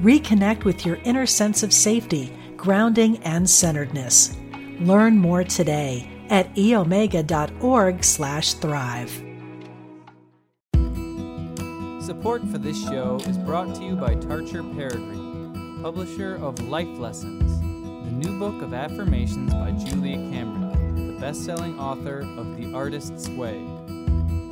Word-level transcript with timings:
Reconnect 0.00 0.64
with 0.64 0.84
your 0.84 0.96
inner 1.04 1.24
sense 1.24 1.62
of 1.62 1.72
safety, 1.72 2.30
grounding, 2.56 3.16
and 3.18 3.48
centeredness. 3.48 4.36
Learn 4.80 5.16
more 5.16 5.42
today 5.42 6.10
at 6.28 6.54
eomega.org 6.54 8.04
slash 8.04 8.52
thrive. 8.54 9.10
Support 12.04 12.42
for 12.48 12.58
this 12.58 12.80
show 12.84 13.16
is 13.26 13.38
brought 13.38 13.74
to 13.76 13.84
you 13.84 13.96
by 13.96 14.16
Tarcher 14.16 14.62
Perigee, 14.74 15.82
publisher 15.82 16.36
of 16.36 16.60
Life 16.68 16.98
Lessons, 16.98 17.58
the 18.04 18.12
new 18.12 18.38
book 18.38 18.62
of 18.62 18.74
affirmations 18.74 19.52
by 19.54 19.70
Julia 19.72 20.16
Cameron, 20.30 21.14
the 21.14 21.20
best-selling 21.20 21.80
author 21.80 22.20
of 22.36 22.56
The 22.58 22.72
Artist's 22.74 23.28
Way. 23.30 23.64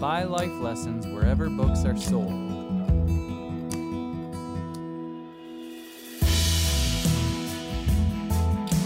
Buy 0.00 0.24
Life 0.24 0.52
Lessons 0.60 1.06
wherever 1.06 1.50
books 1.50 1.84
are 1.84 1.96
sold. 1.98 2.53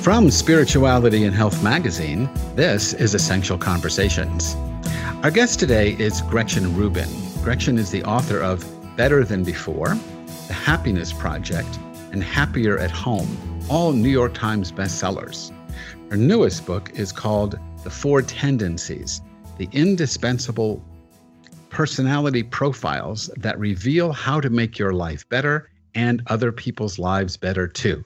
From 0.08 0.30
Spirituality 0.30 1.24
and 1.24 1.34
Health 1.36 1.62
magazine, 1.62 2.30
this 2.54 2.94
is 2.94 3.12
Essential 3.12 3.58
Conversations. 3.58 4.56
Our 5.22 5.30
guest 5.30 5.60
today 5.60 5.96
is 5.98 6.22
Gretchen 6.22 6.74
Rubin. 6.74 7.10
Gretchen 7.42 7.76
is 7.76 7.90
the 7.90 8.02
author 8.04 8.40
of 8.40 8.64
Better 8.96 9.22
Than 9.22 9.44
Before, 9.44 9.98
The 10.46 10.54
Happiness 10.54 11.12
Project, 11.12 11.78
and 12.10 12.24
Happier 12.24 12.78
at 12.78 12.90
Home, 12.90 13.28
all 13.68 13.92
New 13.92 14.08
York 14.08 14.32
Times 14.32 14.72
bestsellers. 14.72 15.52
Her 16.10 16.16
newest 16.16 16.64
book 16.64 16.90
is 16.94 17.12
called 17.12 17.58
The 17.84 17.90
Four 17.90 18.22
Tendencies, 18.22 19.20
the 19.58 19.68
indispensable 19.72 20.82
personality 21.68 22.44
profiles 22.44 23.26
that 23.36 23.58
reveal 23.58 24.12
how 24.12 24.40
to 24.40 24.48
make 24.48 24.78
your 24.78 24.94
life 24.94 25.28
better 25.28 25.68
and 25.94 26.22
other 26.28 26.50
people's 26.50 26.98
lives 26.98 27.36
better 27.36 27.68
too. 27.68 28.02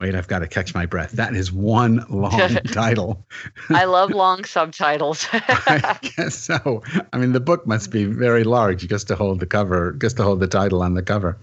Wait, 0.00 0.14
I've 0.14 0.28
got 0.28 0.38
to 0.38 0.48
catch 0.48 0.74
my 0.74 0.86
breath. 0.86 1.12
That 1.12 1.36
is 1.36 1.52
one 1.52 2.02
long 2.08 2.48
title. 2.72 3.26
I 3.68 3.84
love 3.84 4.10
long 4.10 4.44
subtitles. 4.44 5.26
I 5.32 5.98
guess 6.00 6.34
so. 6.34 6.82
I 7.12 7.18
mean, 7.18 7.32
the 7.32 7.40
book 7.40 7.66
must 7.66 7.90
be 7.90 8.06
very 8.06 8.42
large 8.42 8.88
just 8.88 9.08
to 9.08 9.14
hold 9.14 9.40
the 9.40 9.46
cover, 9.46 9.92
just 9.92 10.16
to 10.16 10.22
hold 10.22 10.40
the 10.40 10.48
title 10.48 10.82
on 10.82 10.94
the 10.94 11.02
cover. 11.02 11.36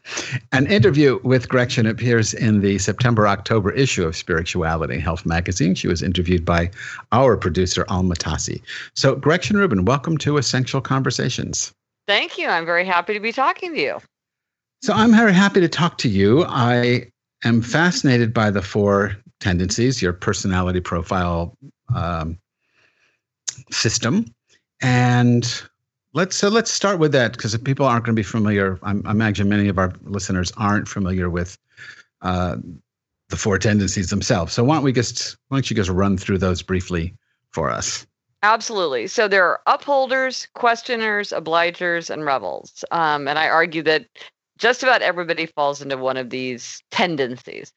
An 0.53 0.65
interview 0.65 1.19
with 1.23 1.49
Gretchen 1.49 1.85
appears 1.85 2.33
in 2.33 2.61
the 2.61 2.79
September 2.79 3.27
October 3.27 3.71
issue 3.71 4.07
of 4.07 4.15
Spirituality 4.15 4.99
Health 4.99 5.23
magazine. 5.23 5.75
She 5.75 5.87
was 5.87 6.01
interviewed 6.01 6.43
by 6.43 6.71
our 7.11 7.37
producer, 7.37 7.85
Alma 7.89 8.15
Tassi. 8.15 8.59
So, 8.95 9.15
Gretchen 9.15 9.57
Rubin, 9.57 9.85
welcome 9.85 10.17
to 10.19 10.37
Essential 10.37 10.81
Conversations. 10.81 11.71
Thank 12.07 12.39
you. 12.39 12.47
I'm 12.47 12.65
very 12.65 12.85
happy 12.85 13.13
to 13.13 13.19
be 13.19 13.31
talking 13.31 13.75
to 13.75 13.79
you. 13.79 13.99
So, 14.81 14.93
I'm 14.93 15.11
very 15.11 15.33
happy 15.33 15.61
to 15.61 15.69
talk 15.69 15.99
to 15.99 16.09
you. 16.09 16.43
I 16.47 17.11
am 17.43 17.61
fascinated 17.61 18.33
by 18.33 18.51
the 18.51 18.61
four 18.61 19.17
tendencies, 19.39 20.01
your 20.01 20.13
personality 20.13 20.79
profile 20.79 21.57
um, 21.95 22.37
system, 23.71 24.25
and 24.81 25.63
let's 26.13 26.35
so 26.35 26.49
let's 26.49 26.71
start 26.71 26.99
with 26.99 27.11
that 27.11 27.33
because 27.33 27.53
if 27.53 27.63
people 27.63 27.85
aren't 27.85 28.05
going 28.05 28.15
to 28.15 28.19
be 28.19 28.23
familiar, 28.23 28.79
I'm, 28.83 29.05
I 29.05 29.11
imagine 29.11 29.49
many 29.49 29.67
of 29.69 29.77
our 29.77 29.93
listeners 30.03 30.51
aren't 30.57 30.87
familiar 30.87 31.29
with 31.29 31.57
uh, 32.21 32.57
the 33.29 33.37
four 33.37 33.57
tendencies 33.57 34.09
themselves. 34.09 34.53
So 34.53 34.63
why 34.63 34.75
don't 34.75 34.83
we 34.83 34.93
just 34.93 35.37
why 35.49 35.57
don't 35.57 35.69
you 35.69 35.75
just 35.75 35.89
run 35.89 36.17
through 36.17 36.39
those 36.39 36.61
briefly 36.61 37.15
for 37.51 37.69
us? 37.69 38.05
Absolutely. 38.43 39.07
So 39.07 39.27
there 39.27 39.45
are 39.45 39.61
upholders, 39.65 40.47
questioners, 40.53 41.29
obligers, 41.31 42.09
and 42.09 42.23
rebels. 42.23 42.85
Um, 42.91 43.27
and 43.27 43.39
I 43.39 43.49
argue 43.49 43.81
that 43.83 44.05
just 44.57 44.83
about 44.83 45.01
everybody 45.01 45.45
falls 45.45 45.81
into 45.81 45.97
one 45.97 46.17
of 46.17 46.29
these 46.29 46.81
tendencies. 46.91 47.73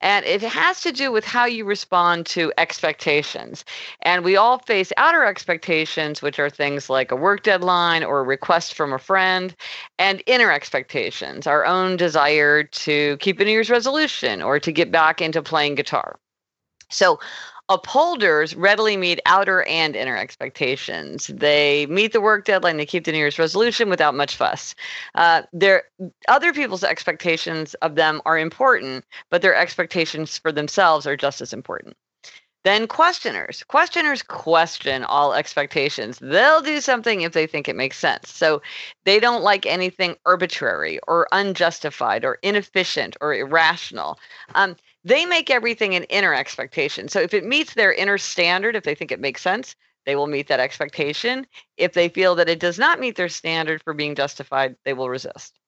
And 0.00 0.24
it 0.24 0.42
has 0.42 0.80
to 0.82 0.92
do 0.92 1.10
with 1.10 1.24
how 1.24 1.46
you 1.46 1.64
respond 1.64 2.26
to 2.26 2.52
expectations. 2.58 3.64
And 4.02 4.24
we 4.24 4.36
all 4.36 4.58
face 4.58 4.92
outer 4.96 5.24
expectations, 5.24 6.22
which 6.22 6.38
are 6.38 6.50
things 6.50 6.88
like 6.88 7.10
a 7.10 7.16
work 7.16 7.42
deadline 7.42 8.04
or 8.04 8.20
a 8.20 8.24
request 8.24 8.74
from 8.74 8.92
a 8.92 8.98
friend, 8.98 9.56
and 9.98 10.22
inner 10.26 10.52
expectations, 10.52 11.46
our 11.46 11.64
own 11.64 11.96
desire 11.96 12.62
to 12.62 13.16
keep 13.18 13.40
a 13.40 13.44
New 13.44 13.50
Year's 13.50 13.70
resolution 13.70 14.42
or 14.42 14.60
to 14.60 14.70
get 14.70 14.92
back 14.92 15.20
into 15.20 15.42
playing 15.42 15.74
guitar. 15.74 16.18
So 16.90 17.18
upholders 17.68 18.54
readily 18.56 18.96
meet 18.96 19.20
outer 19.26 19.62
and 19.64 19.94
inner 19.94 20.16
expectations. 20.16 21.26
They 21.28 21.86
meet 21.86 22.12
the 22.12 22.20
work 22.20 22.44
deadline, 22.44 22.76
they 22.76 22.86
keep 22.86 23.04
the 23.04 23.12
New 23.12 23.18
Year's 23.18 23.38
resolution 23.38 23.90
without 23.90 24.14
much 24.14 24.36
fuss. 24.36 24.74
Uh, 25.14 25.42
their 25.52 25.84
other 26.28 26.52
people's 26.52 26.84
expectations 26.84 27.74
of 27.74 27.94
them 27.94 28.22
are 28.24 28.38
important, 28.38 29.04
but 29.30 29.42
their 29.42 29.54
expectations 29.54 30.38
for 30.38 30.52
themselves 30.52 31.06
are 31.06 31.16
just 31.16 31.40
as 31.40 31.52
important. 31.52 31.96
Then 32.68 32.86
questioners. 32.86 33.62
Questioners 33.62 34.22
question 34.22 35.02
all 35.02 35.32
expectations. 35.32 36.18
They'll 36.20 36.60
do 36.60 36.82
something 36.82 37.22
if 37.22 37.32
they 37.32 37.46
think 37.46 37.66
it 37.66 37.76
makes 37.76 37.96
sense. 37.96 38.30
So 38.30 38.60
they 39.06 39.18
don't 39.20 39.42
like 39.42 39.64
anything 39.64 40.16
arbitrary 40.26 41.00
or 41.08 41.26
unjustified 41.32 42.26
or 42.26 42.38
inefficient 42.42 43.16
or 43.22 43.32
irrational. 43.32 44.20
Um, 44.54 44.76
they 45.02 45.24
make 45.24 45.48
everything 45.48 45.94
an 45.94 46.04
inner 46.10 46.34
expectation. 46.34 47.08
So 47.08 47.20
if 47.20 47.32
it 47.32 47.46
meets 47.46 47.72
their 47.72 47.94
inner 47.94 48.18
standard, 48.18 48.76
if 48.76 48.84
they 48.84 48.94
think 48.94 49.12
it 49.12 49.18
makes 49.18 49.40
sense, 49.40 49.74
they 50.04 50.14
will 50.14 50.26
meet 50.26 50.48
that 50.48 50.60
expectation. 50.60 51.46
If 51.78 51.94
they 51.94 52.10
feel 52.10 52.34
that 52.34 52.50
it 52.50 52.60
does 52.60 52.78
not 52.78 53.00
meet 53.00 53.16
their 53.16 53.30
standard 53.30 53.82
for 53.82 53.94
being 53.94 54.14
justified, 54.14 54.76
they 54.84 54.92
will 54.92 55.08
resist. 55.08 55.58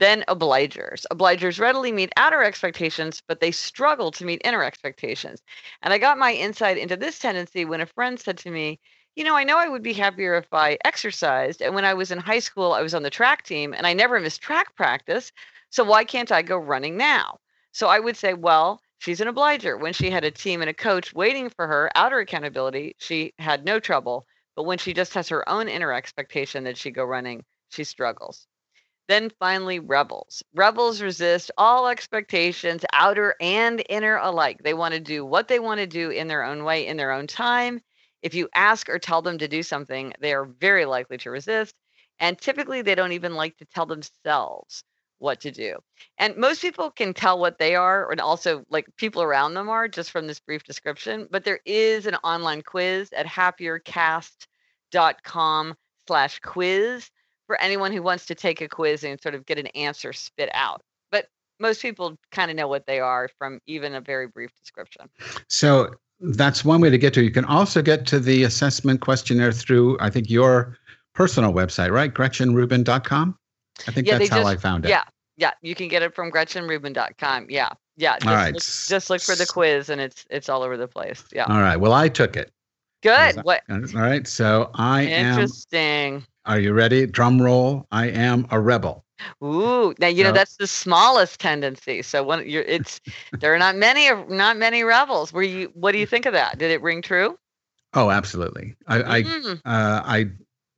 Then 0.00 0.24
obligers. 0.28 1.04
Obligers 1.12 1.60
readily 1.60 1.92
meet 1.92 2.12
outer 2.16 2.42
expectations, 2.42 3.22
but 3.28 3.40
they 3.40 3.52
struggle 3.52 4.10
to 4.12 4.24
meet 4.24 4.40
inner 4.44 4.64
expectations. 4.64 5.40
And 5.82 5.92
I 5.92 5.98
got 5.98 6.18
my 6.18 6.32
insight 6.32 6.78
into 6.78 6.96
this 6.96 7.18
tendency 7.18 7.64
when 7.64 7.80
a 7.80 7.86
friend 7.86 8.18
said 8.18 8.38
to 8.38 8.50
me, 8.50 8.80
you 9.14 9.22
know, 9.22 9.36
I 9.36 9.44
know 9.44 9.56
I 9.56 9.68
would 9.68 9.82
be 9.82 9.92
happier 9.92 10.34
if 10.34 10.52
I 10.52 10.78
exercised. 10.84 11.62
And 11.62 11.74
when 11.74 11.84
I 11.84 11.94
was 11.94 12.10
in 12.10 12.18
high 12.18 12.40
school, 12.40 12.72
I 12.72 12.82
was 12.82 12.94
on 12.94 13.04
the 13.04 13.10
track 13.10 13.44
team 13.44 13.72
and 13.72 13.86
I 13.86 13.92
never 13.92 14.18
missed 14.18 14.40
track 14.42 14.74
practice. 14.74 15.30
So 15.70 15.84
why 15.84 16.04
can't 16.04 16.32
I 16.32 16.42
go 16.42 16.56
running 16.56 16.96
now? 16.96 17.38
So 17.72 17.86
I 17.86 18.00
would 18.00 18.16
say, 18.16 18.34
well, 18.34 18.80
she's 18.98 19.20
an 19.20 19.28
obliger. 19.28 19.76
When 19.76 19.92
she 19.92 20.10
had 20.10 20.24
a 20.24 20.30
team 20.30 20.60
and 20.60 20.70
a 20.70 20.74
coach 20.74 21.14
waiting 21.14 21.50
for 21.50 21.66
her, 21.68 21.90
outer 21.94 22.18
accountability, 22.18 22.96
she 22.98 23.32
had 23.38 23.64
no 23.64 23.78
trouble. 23.78 24.26
But 24.56 24.64
when 24.64 24.78
she 24.78 24.92
just 24.92 25.14
has 25.14 25.28
her 25.28 25.48
own 25.48 25.68
inner 25.68 25.92
expectation 25.92 26.64
that 26.64 26.76
she 26.76 26.90
go 26.90 27.04
running, 27.04 27.44
she 27.70 27.84
struggles. 27.84 28.48
Then 29.06 29.30
finally, 29.38 29.80
rebels. 29.80 30.42
Rebels 30.54 31.02
resist 31.02 31.50
all 31.58 31.88
expectations, 31.88 32.84
outer 32.92 33.34
and 33.40 33.84
inner 33.88 34.16
alike. 34.16 34.60
They 34.62 34.72
want 34.72 34.94
to 34.94 35.00
do 35.00 35.26
what 35.26 35.48
they 35.48 35.58
want 35.58 35.80
to 35.80 35.86
do 35.86 36.10
in 36.10 36.26
their 36.26 36.42
own 36.42 36.64
way, 36.64 36.86
in 36.86 36.96
their 36.96 37.12
own 37.12 37.26
time. 37.26 37.82
If 38.22 38.34
you 38.34 38.48
ask 38.54 38.88
or 38.88 38.98
tell 38.98 39.20
them 39.20 39.36
to 39.38 39.48
do 39.48 39.62
something, 39.62 40.14
they 40.20 40.32
are 40.32 40.46
very 40.46 40.86
likely 40.86 41.18
to 41.18 41.30
resist. 41.30 41.74
And 42.18 42.38
typically, 42.38 42.80
they 42.80 42.94
don't 42.94 43.12
even 43.12 43.34
like 43.34 43.58
to 43.58 43.66
tell 43.66 43.84
themselves 43.84 44.82
what 45.18 45.42
to 45.42 45.50
do. 45.50 45.76
And 46.18 46.36
most 46.36 46.62
people 46.62 46.90
can 46.90 47.12
tell 47.12 47.38
what 47.38 47.58
they 47.58 47.74
are, 47.74 48.10
and 48.10 48.20
also 48.20 48.64
like 48.70 48.86
people 48.96 49.22
around 49.22 49.52
them 49.52 49.68
are 49.68 49.88
just 49.88 50.10
from 50.10 50.26
this 50.26 50.40
brief 50.40 50.64
description. 50.64 51.28
But 51.30 51.44
there 51.44 51.60
is 51.66 52.06
an 52.06 52.14
online 52.16 52.62
quiz 52.62 53.12
at 53.12 53.26
happiercast.com 53.26 55.74
slash 56.06 56.38
quiz 56.40 57.10
for 57.46 57.60
anyone 57.60 57.92
who 57.92 58.02
wants 58.02 58.26
to 58.26 58.34
take 58.34 58.60
a 58.60 58.68
quiz 58.68 59.04
and 59.04 59.20
sort 59.20 59.34
of 59.34 59.46
get 59.46 59.58
an 59.58 59.66
answer 59.68 60.12
spit 60.12 60.50
out. 60.54 60.82
But 61.10 61.26
most 61.60 61.82
people 61.82 62.16
kind 62.30 62.50
of 62.50 62.56
know 62.56 62.68
what 62.68 62.86
they 62.86 63.00
are 63.00 63.28
from 63.38 63.60
even 63.66 63.94
a 63.94 64.00
very 64.00 64.26
brief 64.26 64.50
description. 64.56 65.08
So 65.48 65.94
that's 66.20 66.64
one 66.64 66.80
way 66.80 66.90
to 66.90 66.98
get 66.98 67.14
to. 67.14 67.22
You 67.22 67.30
can 67.30 67.44
also 67.44 67.82
get 67.82 68.06
to 68.06 68.20
the 68.20 68.44
assessment 68.44 69.00
questionnaire 69.00 69.52
through, 69.52 69.98
I 70.00 70.10
think, 70.10 70.30
your 70.30 70.78
personal 71.14 71.52
website, 71.52 71.90
right? 71.90 72.12
GretchenRubin.com. 72.12 73.38
I 73.86 73.90
think 73.90 74.06
yeah, 74.06 74.18
that's 74.18 74.30
how 74.30 74.38
just, 74.38 74.48
I 74.48 74.56
found 74.56 74.84
it. 74.84 74.88
Yeah, 74.88 75.04
yeah, 75.36 75.52
you 75.62 75.74
can 75.74 75.88
get 75.88 76.02
it 76.02 76.14
from 76.14 76.30
GretchenRubin.com. 76.30 77.46
Yeah, 77.50 77.70
yeah. 77.96 78.14
Just 78.18 78.26
all 78.26 78.34
right. 78.34 78.54
Look, 78.54 78.62
just 78.62 79.10
look 79.10 79.20
for 79.20 79.34
the 79.34 79.46
quiz, 79.46 79.90
and 79.90 80.00
it's 80.00 80.24
it's 80.30 80.48
all 80.48 80.62
over 80.62 80.76
the 80.76 80.86
place. 80.86 81.24
Yeah. 81.32 81.46
All 81.48 81.60
right. 81.60 81.76
Well, 81.76 81.92
I 81.92 82.08
took 82.08 82.36
it. 82.36 82.52
Good. 83.02 83.36
What? 83.42 83.62
All 83.68 83.80
right. 83.94 84.26
So 84.26 84.70
I 84.74 85.02
am. 85.02 85.32
Interesting. 85.32 86.24
Are 86.46 86.58
you 86.58 86.72
ready? 86.72 87.06
Drum 87.06 87.40
roll. 87.40 87.86
I 87.90 88.08
am 88.08 88.46
a 88.50 88.60
rebel. 88.60 89.04
Ooh, 89.42 89.94
now 89.98 90.08
you 90.08 90.24
know 90.24 90.32
that's 90.32 90.56
the 90.56 90.66
smallest 90.66 91.40
tendency. 91.40 92.02
So 92.02 92.22
when 92.22 92.48
you're, 92.48 92.62
it's 92.62 93.00
there 93.40 93.54
are 93.54 93.58
not 93.58 93.76
many, 93.76 94.10
not 94.28 94.56
many 94.56 94.82
rebels. 94.82 95.32
Were 95.32 95.42
you? 95.42 95.70
What 95.74 95.92
do 95.92 95.98
you 95.98 96.06
think 96.06 96.26
of 96.26 96.32
that? 96.32 96.58
Did 96.58 96.70
it 96.70 96.82
ring 96.82 97.00
true? 97.00 97.38
Oh, 97.94 98.10
absolutely. 98.10 98.74
I, 98.88 99.02
I 99.02 99.22
Mm, 99.22 99.56
uh, 99.64 100.02
I 100.04 100.30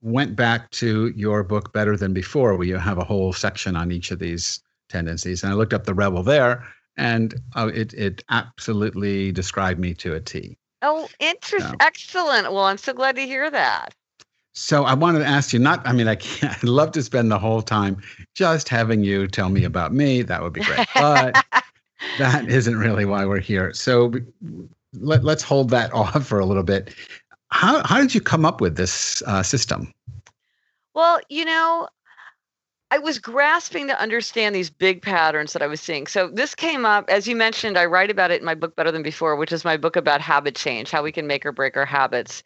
went 0.02 0.36
back 0.36 0.70
to 0.70 1.08
your 1.16 1.42
book 1.42 1.72
Better 1.72 1.96
Than 1.96 2.12
Before, 2.12 2.56
where 2.56 2.66
you 2.66 2.76
have 2.76 2.98
a 2.98 3.04
whole 3.04 3.32
section 3.32 3.74
on 3.74 3.90
each 3.90 4.10
of 4.10 4.19
these 4.19 4.60
tendencies, 4.88 5.42
and 5.42 5.50
I 5.52 5.54
looked 5.56 5.72
up 5.74 5.84
the 5.84 5.94
rebel 5.94 6.22
there, 6.22 6.64
and 6.96 7.34
uh, 7.56 7.70
it 7.74 7.94
it 7.94 8.22
absolutely 8.30 9.32
described 9.32 9.80
me 9.80 9.94
to 9.94 10.14
a 10.14 10.20
T. 10.20 10.58
oh, 10.82 11.08
interesting. 11.19 11.72
No. 11.72 11.76
Excellent. 11.80 12.52
Well, 12.52 12.64
I'm 12.64 12.78
so 12.78 12.92
glad 12.92 13.16
to 13.16 13.26
hear 13.26 13.50
that. 13.50 13.94
So 14.58 14.85
I 14.85 14.94
wanted 14.94 15.19
to 15.19 15.26
ask 15.26 15.53
you, 15.53 15.58
not, 15.58 15.87
I 15.87 15.93
mean, 15.93 16.08
I 16.08 16.14
can't, 16.14 16.56
I'd 16.64 16.64
love 16.64 16.93
to 16.93 17.03
spend 17.03 17.31
the 17.31 17.38
whole 17.38 17.61
time 17.61 18.03
just 18.35 18.69
having 18.69 19.05
you 19.05 19.29
tell 19.29 19.50
me 19.50 19.64
about 19.64 19.93
me. 19.93 20.23
That 20.23 20.43
would 20.43 20.55
be 20.55 20.62
great. 20.62 20.87
But 20.94 21.44
that 22.19 22.49
isn't 22.49 22.76
really 22.76 23.05
why 23.05 23.26
we're 23.26 23.38
here. 23.38 23.75
So 23.75 24.12
let, 24.94 25.25
let's 25.25 25.43
hold 25.43 25.69
that 25.70 25.93
off 25.93 26.26
for 26.26 26.41
a 26.41 26.47
little 26.47 26.62
bit. 26.62 26.94
How, 27.50 27.87
how 27.87 28.00
did 28.00 28.14
you 28.14 28.20
come 28.20 28.47
up 28.47 28.62
with 28.62 28.76
this 28.76 29.23
uh, 29.26 29.43
system? 29.43 29.93
Well, 30.94 31.20
you 31.29 31.44
know, 31.44 31.88
I 32.91 32.99
was 32.99 33.19
grasping 33.19 33.88
to 33.88 34.00
understand 34.00 34.55
these 34.55 34.70
big 34.70 35.03
patterns 35.03 35.53
that 35.53 35.61
I 35.61 35.67
was 35.67 35.82
seeing. 35.82 36.06
So 36.06 36.29
this 36.29 36.55
came 36.55 36.87
up, 36.87 37.11
as 37.11 37.26
you 37.26 37.37
mentioned, 37.37 37.76
I 37.76 37.85
write 37.85 38.11
about 38.11 38.31
it 38.31 38.41
in 38.41 38.47
my 38.47 38.55
book 38.55 38.75
Better 38.75 38.91
Than 38.91 39.03
Before, 39.03 39.37
which 39.37 39.53
is 39.53 39.64
my 39.64 39.76
book 39.76 39.97
about 39.97 40.23
habit 40.23 40.55
change, 40.55 40.91
how 40.91 41.03
we 41.03 41.12
can 41.12 41.26
make 41.26 41.44
or 41.44 41.53
break 41.53 41.76
our 41.76 41.85
habits. 41.85 42.43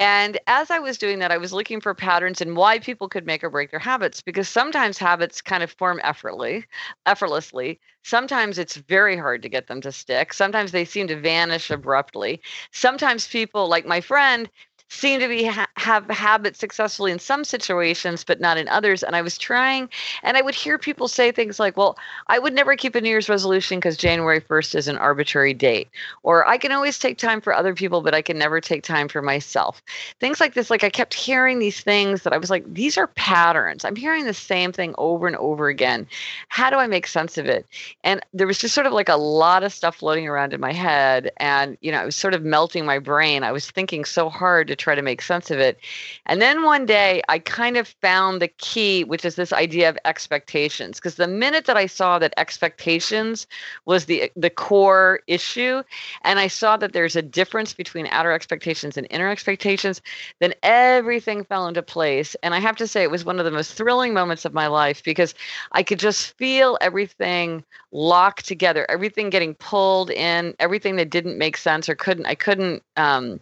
And 0.00 0.38
as 0.46 0.70
I 0.70 0.78
was 0.78 0.96
doing 0.96 1.18
that, 1.18 1.32
I 1.32 1.38
was 1.38 1.52
looking 1.52 1.80
for 1.80 1.92
patterns 1.92 2.40
and 2.40 2.56
why 2.56 2.78
people 2.78 3.08
could 3.08 3.26
make 3.26 3.42
or 3.42 3.50
break 3.50 3.70
their 3.72 3.80
habits 3.80 4.20
because 4.20 4.48
sometimes 4.48 4.96
habits 4.96 5.40
kind 5.42 5.62
of 5.62 5.72
form 5.72 6.00
effortlessly, 6.04 6.66
effortlessly. 7.04 7.80
Sometimes 8.04 8.58
it's 8.58 8.76
very 8.76 9.16
hard 9.16 9.42
to 9.42 9.48
get 9.48 9.66
them 9.66 9.80
to 9.80 9.90
stick. 9.90 10.32
Sometimes 10.32 10.70
they 10.70 10.84
seem 10.84 11.08
to 11.08 11.16
vanish 11.16 11.70
abruptly. 11.70 12.40
Sometimes 12.72 13.26
people, 13.26 13.68
like 13.68 13.86
my 13.86 14.00
friend, 14.00 14.48
seem 14.88 15.20
to 15.20 15.28
be 15.28 15.44
ha- 15.44 15.68
have 15.76 16.08
habits 16.10 16.58
successfully 16.58 17.12
in 17.12 17.18
some 17.18 17.44
situations 17.44 18.24
but 18.24 18.40
not 18.40 18.56
in 18.56 18.68
others. 18.68 19.02
And 19.02 19.14
i 19.14 19.22
was 19.22 19.36
trying 19.36 19.88
and 20.22 20.36
i 20.36 20.42
would 20.42 20.54
hear 20.54 20.78
people 20.78 21.08
say 21.08 21.30
things 21.30 21.60
like 21.60 21.76
well 21.76 21.98
i 22.28 22.38
would 22.38 22.54
never 22.54 22.74
keep 22.76 22.94
a 22.94 23.00
new 23.00 23.08
year's 23.08 23.28
resolution 23.28 23.78
because 23.78 23.96
january 23.96 24.40
1st 24.40 24.74
is 24.74 24.88
an 24.88 24.96
arbitrary 24.96 25.54
date. 25.54 25.88
Or 26.22 26.46
i 26.48 26.56
can 26.58 26.72
always 26.72 26.98
take 26.98 27.18
time 27.18 27.40
for 27.40 27.52
other 27.54 27.74
people 27.74 28.00
but 28.00 28.14
i 28.14 28.22
can 28.22 28.38
never 28.38 28.60
take 28.60 28.82
time 28.82 29.08
for 29.08 29.22
myself. 29.22 29.82
Things 30.20 30.40
like 30.40 30.54
this 30.54 30.70
like 30.70 30.84
i 30.84 30.90
kept 30.90 31.14
hearing 31.14 31.58
these 31.58 31.80
things 31.80 32.22
that 32.22 32.32
i 32.32 32.38
was 32.38 32.50
like 32.50 32.64
these 32.72 32.96
are 32.96 33.08
patterns. 33.08 33.84
I'm 33.84 33.96
hearing 33.96 34.24
the 34.24 34.34
same 34.34 34.72
thing 34.72 34.94
over 34.98 35.26
and 35.26 35.36
over 35.36 35.68
again. 35.68 36.06
How 36.48 36.70
do 36.70 36.76
i 36.76 36.86
make 36.86 37.06
sense 37.06 37.36
of 37.36 37.46
it? 37.46 37.66
And 38.04 38.20
there 38.32 38.46
was 38.46 38.58
just 38.58 38.74
sort 38.74 38.86
of 38.86 38.92
like 38.92 39.08
a 39.08 39.16
lot 39.16 39.62
of 39.62 39.72
stuff 39.72 39.96
floating 39.96 40.26
around 40.26 40.54
in 40.54 40.60
my 40.60 40.72
head 40.72 41.30
and 41.36 41.76
you 41.82 41.92
know 41.92 42.02
it 42.02 42.06
was 42.06 42.16
sort 42.16 42.34
of 42.34 42.42
melting 42.42 42.86
my 42.86 42.98
brain. 42.98 43.44
I 43.44 43.52
was 43.52 43.70
thinking 43.70 44.04
so 44.04 44.30
hard 44.30 44.68
to 44.68 44.77
try 44.78 44.94
to 44.94 45.02
make 45.02 45.22
sense 45.22 45.50
of 45.50 45.58
it. 45.58 45.78
And 46.26 46.40
then 46.40 46.62
one 46.62 46.86
day 46.86 47.22
i 47.28 47.38
kind 47.38 47.76
of 47.76 47.88
found 47.88 48.40
the 48.40 48.48
key 48.48 49.04
which 49.04 49.24
is 49.24 49.36
this 49.36 49.52
idea 49.52 49.88
of 49.88 49.98
expectations 50.04 50.98
because 50.98 51.16
the 51.16 51.28
minute 51.28 51.64
that 51.66 51.76
i 51.76 51.86
saw 51.86 52.18
that 52.18 52.34
expectations 52.36 53.46
was 53.84 54.06
the 54.06 54.30
the 54.36 54.50
core 54.50 55.20
issue 55.26 55.82
and 56.22 56.38
i 56.38 56.46
saw 56.46 56.76
that 56.76 56.92
there's 56.92 57.16
a 57.16 57.22
difference 57.22 57.72
between 57.74 58.06
outer 58.10 58.32
expectations 58.32 58.96
and 58.96 59.06
inner 59.10 59.28
expectations 59.28 60.00
then 60.40 60.54
everything 60.62 61.44
fell 61.44 61.66
into 61.66 61.82
place. 61.82 62.36
And 62.42 62.54
i 62.54 62.58
have 62.58 62.76
to 62.76 62.86
say 62.86 63.02
it 63.02 63.10
was 63.10 63.24
one 63.24 63.38
of 63.38 63.44
the 63.44 63.50
most 63.50 63.74
thrilling 63.74 64.14
moments 64.14 64.44
of 64.44 64.52
my 64.54 64.66
life 64.66 65.02
because 65.04 65.34
i 65.72 65.82
could 65.82 65.98
just 65.98 66.36
feel 66.36 66.78
everything 66.80 67.64
locked 67.92 68.46
together 68.46 68.86
everything 68.88 69.30
getting 69.30 69.54
pulled 69.54 70.10
in 70.10 70.54
everything 70.58 70.96
that 70.96 71.10
didn't 71.10 71.38
make 71.38 71.56
sense 71.56 71.88
or 71.88 71.94
couldn't 71.94 72.26
i 72.26 72.34
couldn't 72.34 72.82
um, 72.96 73.40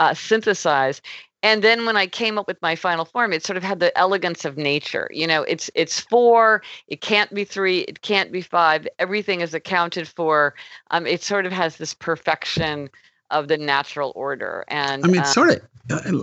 uh, 0.00 0.12
synthesize 0.14 1.00
and 1.42 1.62
then 1.62 1.86
when 1.86 1.96
i 1.96 2.06
came 2.06 2.38
up 2.38 2.46
with 2.48 2.60
my 2.62 2.74
final 2.74 3.04
form 3.04 3.32
it 3.32 3.44
sort 3.44 3.56
of 3.56 3.62
had 3.62 3.78
the 3.80 3.96
elegance 3.96 4.44
of 4.44 4.56
nature 4.56 5.08
you 5.12 5.26
know 5.26 5.42
it's 5.42 5.70
it's 5.74 6.00
four 6.00 6.62
it 6.88 7.00
can't 7.00 7.32
be 7.32 7.44
three 7.44 7.80
it 7.80 8.02
can't 8.02 8.32
be 8.32 8.40
five 8.42 8.88
everything 8.98 9.40
is 9.40 9.54
accounted 9.54 10.08
for 10.08 10.54
um, 10.90 11.06
it 11.06 11.22
sort 11.22 11.46
of 11.46 11.52
has 11.52 11.76
this 11.76 11.94
perfection 11.94 12.90
of 13.30 13.46
the 13.48 13.56
natural 13.56 14.12
order 14.16 14.64
and 14.68 15.04
I 15.04 15.08
mean, 15.08 15.18
uh, 15.18 15.22
it's 15.22 15.32
sort 15.32 15.50
of. 15.50 15.60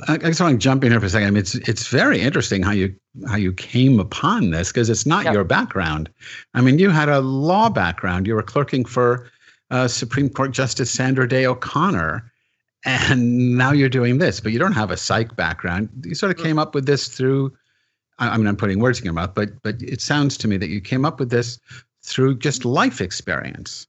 I 0.07 0.13
I 0.13 0.17
just 0.17 0.39
want 0.39 0.53
to 0.53 0.57
jump 0.57 0.83
in 0.85 0.91
here 0.91 0.99
for 0.99 1.07
a 1.07 1.09
second. 1.09 1.27
I 1.27 1.31
mean, 1.31 1.39
it's 1.39 1.55
it's 1.55 1.87
very 1.87 2.21
interesting 2.21 2.63
how 2.63 2.71
you 2.71 2.93
how 3.27 3.35
you 3.35 3.51
came 3.51 3.99
upon 3.99 4.51
this 4.51 4.71
because 4.71 4.89
it's 4.89 5.05
not 5.05 5.25
Yep. 5.25 5.33
your 5.33 5.43
background. 5.43 6.09
I 6.53 6.61
mean, 6.61 6.79
you 6.79 6.89
had 6.89 7.09
a 7.09 7.19
law 7.19 7.69
background. 7.69 8.27
You 8.27 8.35
were 8.35 8.43
clerking 8.43 8.85
for 8.85 9.29
uh, 9.71 9.87
Supreme 9.87 10.29
Court 10.29 10.51
Justice 10.51 10.89
Sandra 10.91 11.27
Day 11.27 11.45
O'Connor, 11.45 12.31
and 12.85 13.57
now 13.57 13.71
you're 13.71 13.89
doing 13.89 14.17
this. 14.17 14.39
But 14.39 14.51
you 14.51 14.59
don't 14.59 14.73
have 14.73 14.91
a 14.91 14.97
psych 14.97 15.35
background. 15.35 15.89
You 16.05 16.15
sort 16.15 16.31
of 16.31 16.37
Mm. 16.37 16.43
came 16.43 16.59
up 16.59 16.75
with 16.75 16.85
this 16.85 17.07
through. 17.07 17.55
I, 18.19 18.29
I 18.29 18.37
mean, 18.37 18.47
I'm 18.47 18.57
putting 18.57 18.79
words 18.79 18.99
in 18.99 19.05
your 19.05 19.13
mouth, 19.13 19.33
but 19.33 19.61
but 19.61 19.81
it 19.81 20.01
sounds 20.01 20.37
to 20.39 20.47
me 20.47 20.57
that 20.57 20.69
you 20.69 20.81
came 20.81 21.05
up 21.05 21.19
with 21.19 21.29
this 21.29 21.59
through 22.03 22.37
just 22.37 22.65
life 22.65 23.01
experience. 23.01 23.87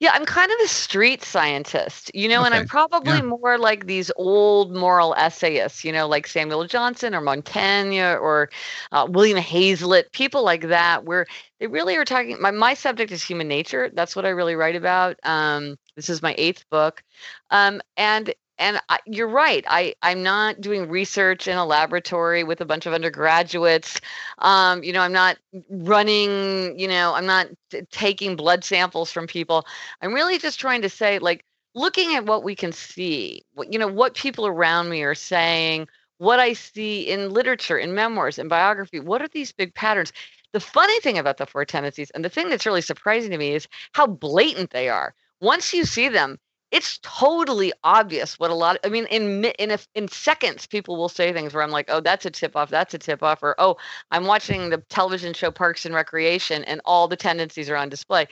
Yeah, 0.00 0.12
I'm 0.14 0.24
kind 0.24 0.50
of 0.50 0.58
a 0.64 0.68
street 0.68 1.22
scientist, 1.22 2.10
you 2.14 2.28
know, 2.28 2.42
and 2.42 2.54
I'm 2.54 2.66
probably 2.66 3.18
yeah. 3.18 3.22
more 3.22 3.58
like 3.58 3.86
these 3.86 4.10
old 4.16 4.74
moral 4.74 5.14
essayists, 5.14 5.84
you 5.84 5.92
know, 5.92 6.08
like 6.08 6.26
Samuel 6.26 6.66
Johnson 6.66 7.14
or 7.14 7.20
Montaigne 7.20 8.00
or 8.00 8.50
uh, 8.90 9.06
William 9.08 9.38
Hazlitt, 9.38 10.10
people 10.12 10.42
like 10.42 10.68
that, 10.68 11.04
where 11.04 11.26
they 11.60 11.68
really 11.68 11.96
are 11.96 12.04
talking. 12.04 12.36
My, 12.40 12.50
my 12.50 12.74
subject 12.74 13.12
is 13.12 13.22
human 13.22 13.46
nature. 13.46 13.90
That's 13.94 14.16
what 14.16 14.24
I 14.24 14.30
really 14.30 14.56
write 14.56 14.74
about. 14.74 15.20
Um, 15.22 15.76
this 15.96 16.08
is 16.08 16.22
my 16.22 16.34
eighth 16.38 16.64
book. 16.70 17.02
Um, 17.50 17.80
and 17.96 18.34
and 18.58 18.80
I, 18.88 18.98
you're 19.06 19.28
right. 19.28 19.64
I, 19.68 19.94
I'm 20.02 20.22
not 20.22 20.60
doing 20.60 20.88
research 20.88 21.48
in 21.48 21.56
a 21.56 21.64
laboratory 21.64 22.44
with 22.44 22.60
a 22.60 22.64
bunch 22.64 22.86
of 22.86 22.92
undergraduates. 22.92 24.00
Um, 24.38 24.84
you 24.84 24.92
know, 24.92 25.00
I'm 25.00 25.12
not 25.12 25.38
running, 25.70 26.78
you 26.78 26.86
know, 26.86 27.14
I'm 27.14 27.26
not 27.26 27.48
t- 27.70 27.82
taking 27.90 28.36
blood 28.36 28.62
samples 28.62 29.10
from 29.10 29.26
people. 29.26 29.66
I'm 30.00 30.12
really 30.12 30.38
just 30.38 30.60
trying 30.60 30.82
to 30.82 30.88
say, 30.88 31.18
like, 31.18 31.44
looking 31.74 32.14
at 32.14 32.26
what 32.26 32.44
we 32.44 32.54
can 32.54 32.72
see, 32.72 33.42
what, 33.54 33.72
you 33.72 33.78
know, 33.78 33.88
what 33.88 34.14
people 34.14 34.46
around 34.46 34.90
me 34.90 35.02
are 35.02 35.14
saying, 35.14 35.88
what 36.18 36.38
I 36.38 36.52
see 36.52 37.02
in 37.10 37.30
literature, 37.30 37.78
in 37.78 37.94
memoirs, 37.94 38.38
in 38.38 38.46
biography. 38.46 39.00
What 39.00 39.22
are 39.22 39.28
these 39.28 39.50
big 39.50 39.74
patterns? 39.74 40.12
The 40.52 40.60
funny 40.60 41.00
thing 41.00 41.18
about 41.18 41.38
the 41.38 41.46
four 41.46 41.64
tendencies, 41.64 42.10
and 42.10 42.24
the 42.24 42.28
thing 42.28 42.48
that's 42.48 42.66
really 42.66 42.82
surprising 42.82 43.30
to 43.30 43.38
me, 43.38 43.54
is 43.54 43.66
how 43.92 44.06
blatant 44.06 44.70
they 44.70 44.88
are. 44.88 45.14
Once 45.42 45.74
you 45.74 45.84
see 45.84 46.08
them, 46.08 46.38
it's 46.70 46.98
totally 47.02 47.72
obvious 47.84 48.38
what 48.38 48.50
a 48.50 48.54
lot. 48.54 48.78
I 48.84 48.88
mean, 48.88 49.06
in 49.06 49.44
in 49.44 49.72
a, 49.72 49.78
in 49.94 50.08
seconds, 50.08 50.66
people 50.66 50.96
will 50.96 51.10
say 51.10 51.32
things 51.32 51.52
where 51.52 51.62
I'm 51.62 51.70
like, 51.72 51.86
"Oh, 51.90 52.00
that's 52.00 52.24
a 52.26 52.30
tip 52.30 52.56
off. 52.56 52.70
That's 52.70 52.94
a 52.94 52.98
tip 52.98 53.22
off," 53.22 53.42
or 53.42 53.54
"Oh, 53.58 53.76
I'm 54.12 54.26
watching 54.26 54.70
the 54.70 54.78
television 54.88 55.34
show 55.34 55.50
Parks 55.50 55.84
and 55.84 55.94
Recreation, 55.94 56.64
and 56.64 56.80
all 56.86 57.08
the 57.08 57.16
tendencies 57.16 57.68
are 57.68 57.76
on 57.76 57.90
display." 57.90 58.28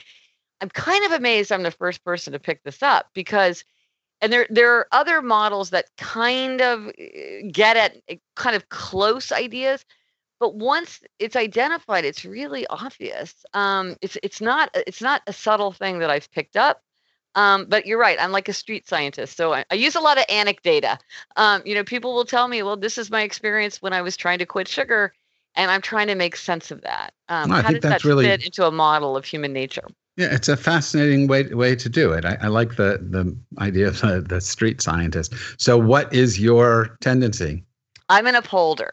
I'm 0.61 0.69
kind 0.69 1.05
of 1.05 1.11
amazed 1.13 1.51
I'm 1.51 1.63
the 1.63 1.71
first 1.71 2.03
person 2.03 2.33
to 2.33 2.39
pick 2.39 2.63
this 2.63 2.83
up 2.83 3.07
because 3.13 3.63
and 4.21 4.33
there 4.33 4.47
there 4.49 4.73
are 4.75 4.87
other 4.91 5.21
models 5.21 5.71
that 5.71 5.87
kind 5.97 6.61
of 6.61 6.87
uh, 6.87 6.91
get 7.51 7.77
at 7.77 7.97
uh, 8.11 8.15
kind 8.35 8.55
of 8.55 8.69
close 8.69 9.31
ideas 9.31 9.85
but 10.39 10.55
once 10.55 11.01
it's 11.19 11.35
identified 11.35 12.05
it's 12.05 12.25
really 12.25 12.67
obvious 12.67 13.35
um, 13.53 13.95
it's 14.01 14.17
it's 14.23 14.41
not 14.41 14.69
it's 14.75 15.01
not 15.01 15.21
a 15.27 15.33
subtle 15.33 15.71
thing 15.73 15.99
that 15.99 16.09
I've 16.11 16.31
picked 16.31 16.57
up 16.57 16.81
um, 17.35 17.65
but 17.67 17.85
you're 17.85 17.99
right 17.99 18.17
I'm 18.19 18.31
like 18.31 18.49
a 18.49 18.53
street 18.53 18.87
scientist 18.87 19.37
so 19.37 19.53
I, 19.53 19.65
I 19.71 19.75
use 19.75 19.95
a 19.95 19.99
lot 20.01 20.17
of 20.17 20.25
anecdata 20.27 20.97
um, 21.35 21.61
you 21.65 21.75
know 21.75 21.83
people 21.83 22.13
will 22.13 22.25
tell 22.25 22.47
me 22.47 22.63
well 22.63 22.77
this 22.77 22.97
is 22.97 23.09
my 23.11 23.21
experience 23.23 23.81
when 23.81 23.93
I 23.93 24.01
was 24.01 24.17
trying 24.17 24.39
to 24.39 24.45
quit 24.45 24.67
sugar 24.67 25.13
and 25.55 25.69
I'm 25.71 25.81
trying 25.81 26.07
to 26.07 26.15
make 26.15 26.35
sense 26.35 26.71
of 26.71 26.81
that 26.81 27.13
um, 27.29 27.49
No, 27.49 27.55
I 27.55 27.61
how 27.61 27.69
think 27.69 27.81
does 27.81 27.89
that's 27.91 28.03
that 28.03 28.09
really- 28.09 28.25
fit 28.25 28.45
into 28.45 28.65
a 28.65 28.71
model 28.71 29.15
of 29.17 29.25
human 29.25 29.53
nature 29.53 29.87
Yeah, 30.17 30.33
it's 30.35 30.49
a 30.49 30.57
fascinating 30.57 31.27
way 31.27 31.43
way 31.53 31.75
to 31.75 31.87
do 31.89 32.11
it. 32.11 32.25
I, 32.25 32.37
I 32.41 32.47
like 32.47 32.75
the 32.75 32.99
the 33.01 33.35
idea 33.59 33.87
of 33.87 34.01
the, 34.01 34.21
the 34.27 34.41
street 34.41 34.81
scientist. 34.81 35.33
So, 35.57 35.77
what 35.77 36.13
is 36.13 36.37
your 36.37 36.97
tendency? 36.99 37.63
I'm 38.09 38.27
an 38.27 38.35
upholder. 38.35 38.91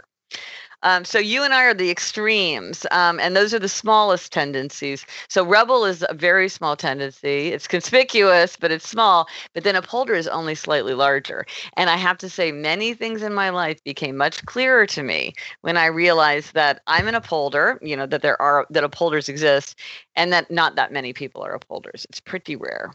Um, 0.82 1.04
so 1.04 1.18
you 1.18 1.42
and 1.42 1.52
I 1.52 1.64
are 1.64 1.74
the 1.74 1.90
extremes, 1.90 2.86
um, 2.90 3.18
and 3.18 3.34
those 3.34 3.52
are 3.52 3.58
the 3.58 3.68
smallest 3.68 4.32
tendencies. 4.32 5.04
So 5.28 5.44
rebel 5.44 5.84
is 5.84 6.04
a 6.08 6.14
very 6.14 6.48
small 6.48 6.76
tendency. 6.76 7.48
It's 7.48 7.66
conspicuous, 7.66 8.56
but 8.56 8.70
it's 8.70 8.88
small. 8.88 9.28
But 9.54 9.64
then 9.64 9.76
upholder 9.76 10.14
is 10.14 10.28
only 10.28 10.54
slightly 10.54 10.94
larger. 10.94 11.46
And 11.76 11.90
I 11.90 11.96
have 11.96 12.18
to 12.18 12.30
say, 12.30 12.52
many 12.52 12.94
things 12.94 13.22
in 13.22 13.34
my 13.34 13.50
life 13.50 13.82
became 13.82 14.16
much 14.16 14.44
clearer 14.46 14.86
to 14.86 15.02
me 15.02 15.34
when 15.62 15.76
I 15.76 15.86
realized 15.86 16.54
that 16.54 16.80
I'm 16.86 17.08
an 17.08 17.14
upholder. 17.14 17.78
You 17.82 17.96
know 17.96 18.06
that 18.06 18.22
there 18.22 18.40
are 18.40 18.66
that 18.70 18.84
upholders 18.84 19.28
exist, 19.28 19.78
and 20.14 20.32
that 20.32 20.50
not 20.50 20.76
that 20.76 20.92
many 20.92 21.12
people 21.12 21.42
are 21.42 21.54
upholders. 21.54 22.06
It's 22.08 22.20
pretty 22.20 22.56
rare. 22.56 22.92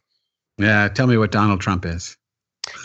Yeah, 0.58 0.88
tell 0.88 1.08
me 1.08 1.18
what 1.18 1.32
Donald 1.32 1.62
Trump 1.62 1.86
is. 1.86 2.16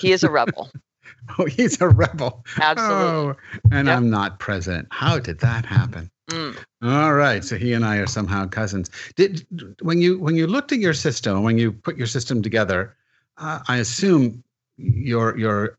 He 0.01 0.13
is 0.13 0.25
a 0.25 0.31
rebel. 0.31 0.71
Oh, 1.39 1.45
he's 1.45 1.81
a 1.81 1.89
rebel. 1.89 2.45
Absolutely. 2.61 3.07
Oh, 3.07 3.37
and 3.71 3.87
Yep. 3.87 3.97
I'm 3.97 4.11
not 4.11 4.39
president. 4.39 4.89
How 4.91 5.19
did 5.19 5.41
that 5.41 5.67
happen? 5.67 6.11
Mm. 6.31 6.57
All 6.83 7.15
right. 7.15 7.45
So 7.45 7.57
he 7.57 7.73
and 7.75 7.85
I 7.85 7.97
are 7.97 8.07
somehow 8.07 8.47
cousins. 8.47 8.91
Did 9.17 9.47
when 9.83 10.01
you 10.01 10.19
when 10.19 10.37
you 10.37 10.47
looked 10.47 10.73
at 10.73 10.79
your 10.79 10.95
system, 10.95 11.43
when 11.43 11.59
you 11.59 11.73
put 11.73 11.97
your 11.97 12.07
system 12.07 12.43
together, 12.43 12.97
uh, 13.37 13.61
I 13.69 13.77
assume 13.79 14.43
you're 14.77 15.37
you're 15.39 15.79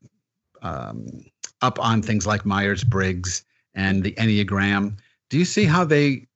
um, 0.61 1.07
up 1.61 1.79
on 1.79 2.01
things 2.01 2.25
like 2.27 2.45
Myers 2.45 2.83
Briggs 2.83 3.43
and 3.73 4.03
the 4.03 4.11
Enneagram. 4.13 4.97
Do 5.29 5.37
you 5.37 5.45
see 5.45 5.65
how 5.65 5.83
they 5.83 6.27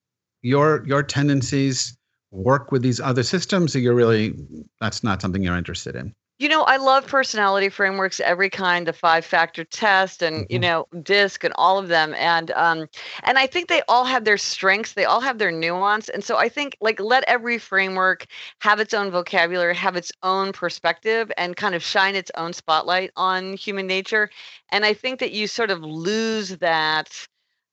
your 0.42 0.84
your 0.88 1.04
tendencies 1.04 1.98
work 2.32 2.72
with 2.72 2.82
these 2.82 3.00
other 3.00 3.24
systems, 3.24 3.76
or 3.76 3.80
you're 3.80 3.96
really 3.96 4.34
that's 4.80 5.04
not 5.04 5.22
something 5.22 5.44
you're 5.44 5.58
interested 5.58 5.96
in? 5.96 6.14
You 6.44 6.50
know, 6.50 6.64
I 6.64 6.76
love 6.76 7.08
personality 7.08 7.70
frameworks, 7.70 8.20
every 8.20 8.50
kind, 8.50 8.86
the 8.86 8.92
five 8.92 9.24
factor 9.24 9.64
test 9.64 10.22
and, 10.22 10.40
mm-hmm. 10.40 10.52
you 10.52 10.60
know, 10.60 10.88
DISC 11.02 11.46
and 11.46 11.54
all 11.58 11.80
of 11.80 11.88
them. 11.88 12.14
And 12.16 12.52
um, 12.52 12.90
and 13.24 13.40
I 13.40 13.48
think 13.48 13.70
they 13.70 13.82
all 13.88 14.04
have 14.04 14.26
their 14.26 14.38
strengths, 14.38 14.92
they 14.92 15.06
all 15.06 15.22
have 15.22 15.38
their 15.38 15.54
nuance. 15.54 16.10
And 16.10 16.22
so 16.22 16.36
I 16.36 16.50
think 16.50 16.76
like 16.82 17.00
let 17.00 17.24
every 17.30 17.58
framework 17.60 18.26
have 18.60 18.82
its 18.82 18.94
own 18.94 19.10
vocabulary, 19.10 19.74
have 19.74 19.96
its 19.96 20.12
own 20.22 20.52
perspective, 20.52 21.32
and 21.38 21.56
kind 21.56 21.76
of 21.76 21.82
shine 21.82 22.14
its 22.14 22.32
own 22.36 22.52
spotlight 22.52 23.12
on 23.16 23.54
human 23.54 23.88
nature. 23.88 24.30
And 24.70 24.84
I 24.84 24.94
think 24.94 25.22
that 25.22 25.32
you 25.32 25.48
sort 25.48 25.72
of 25.72 25.82
lose 25.82 26.58
that 26.58 27.26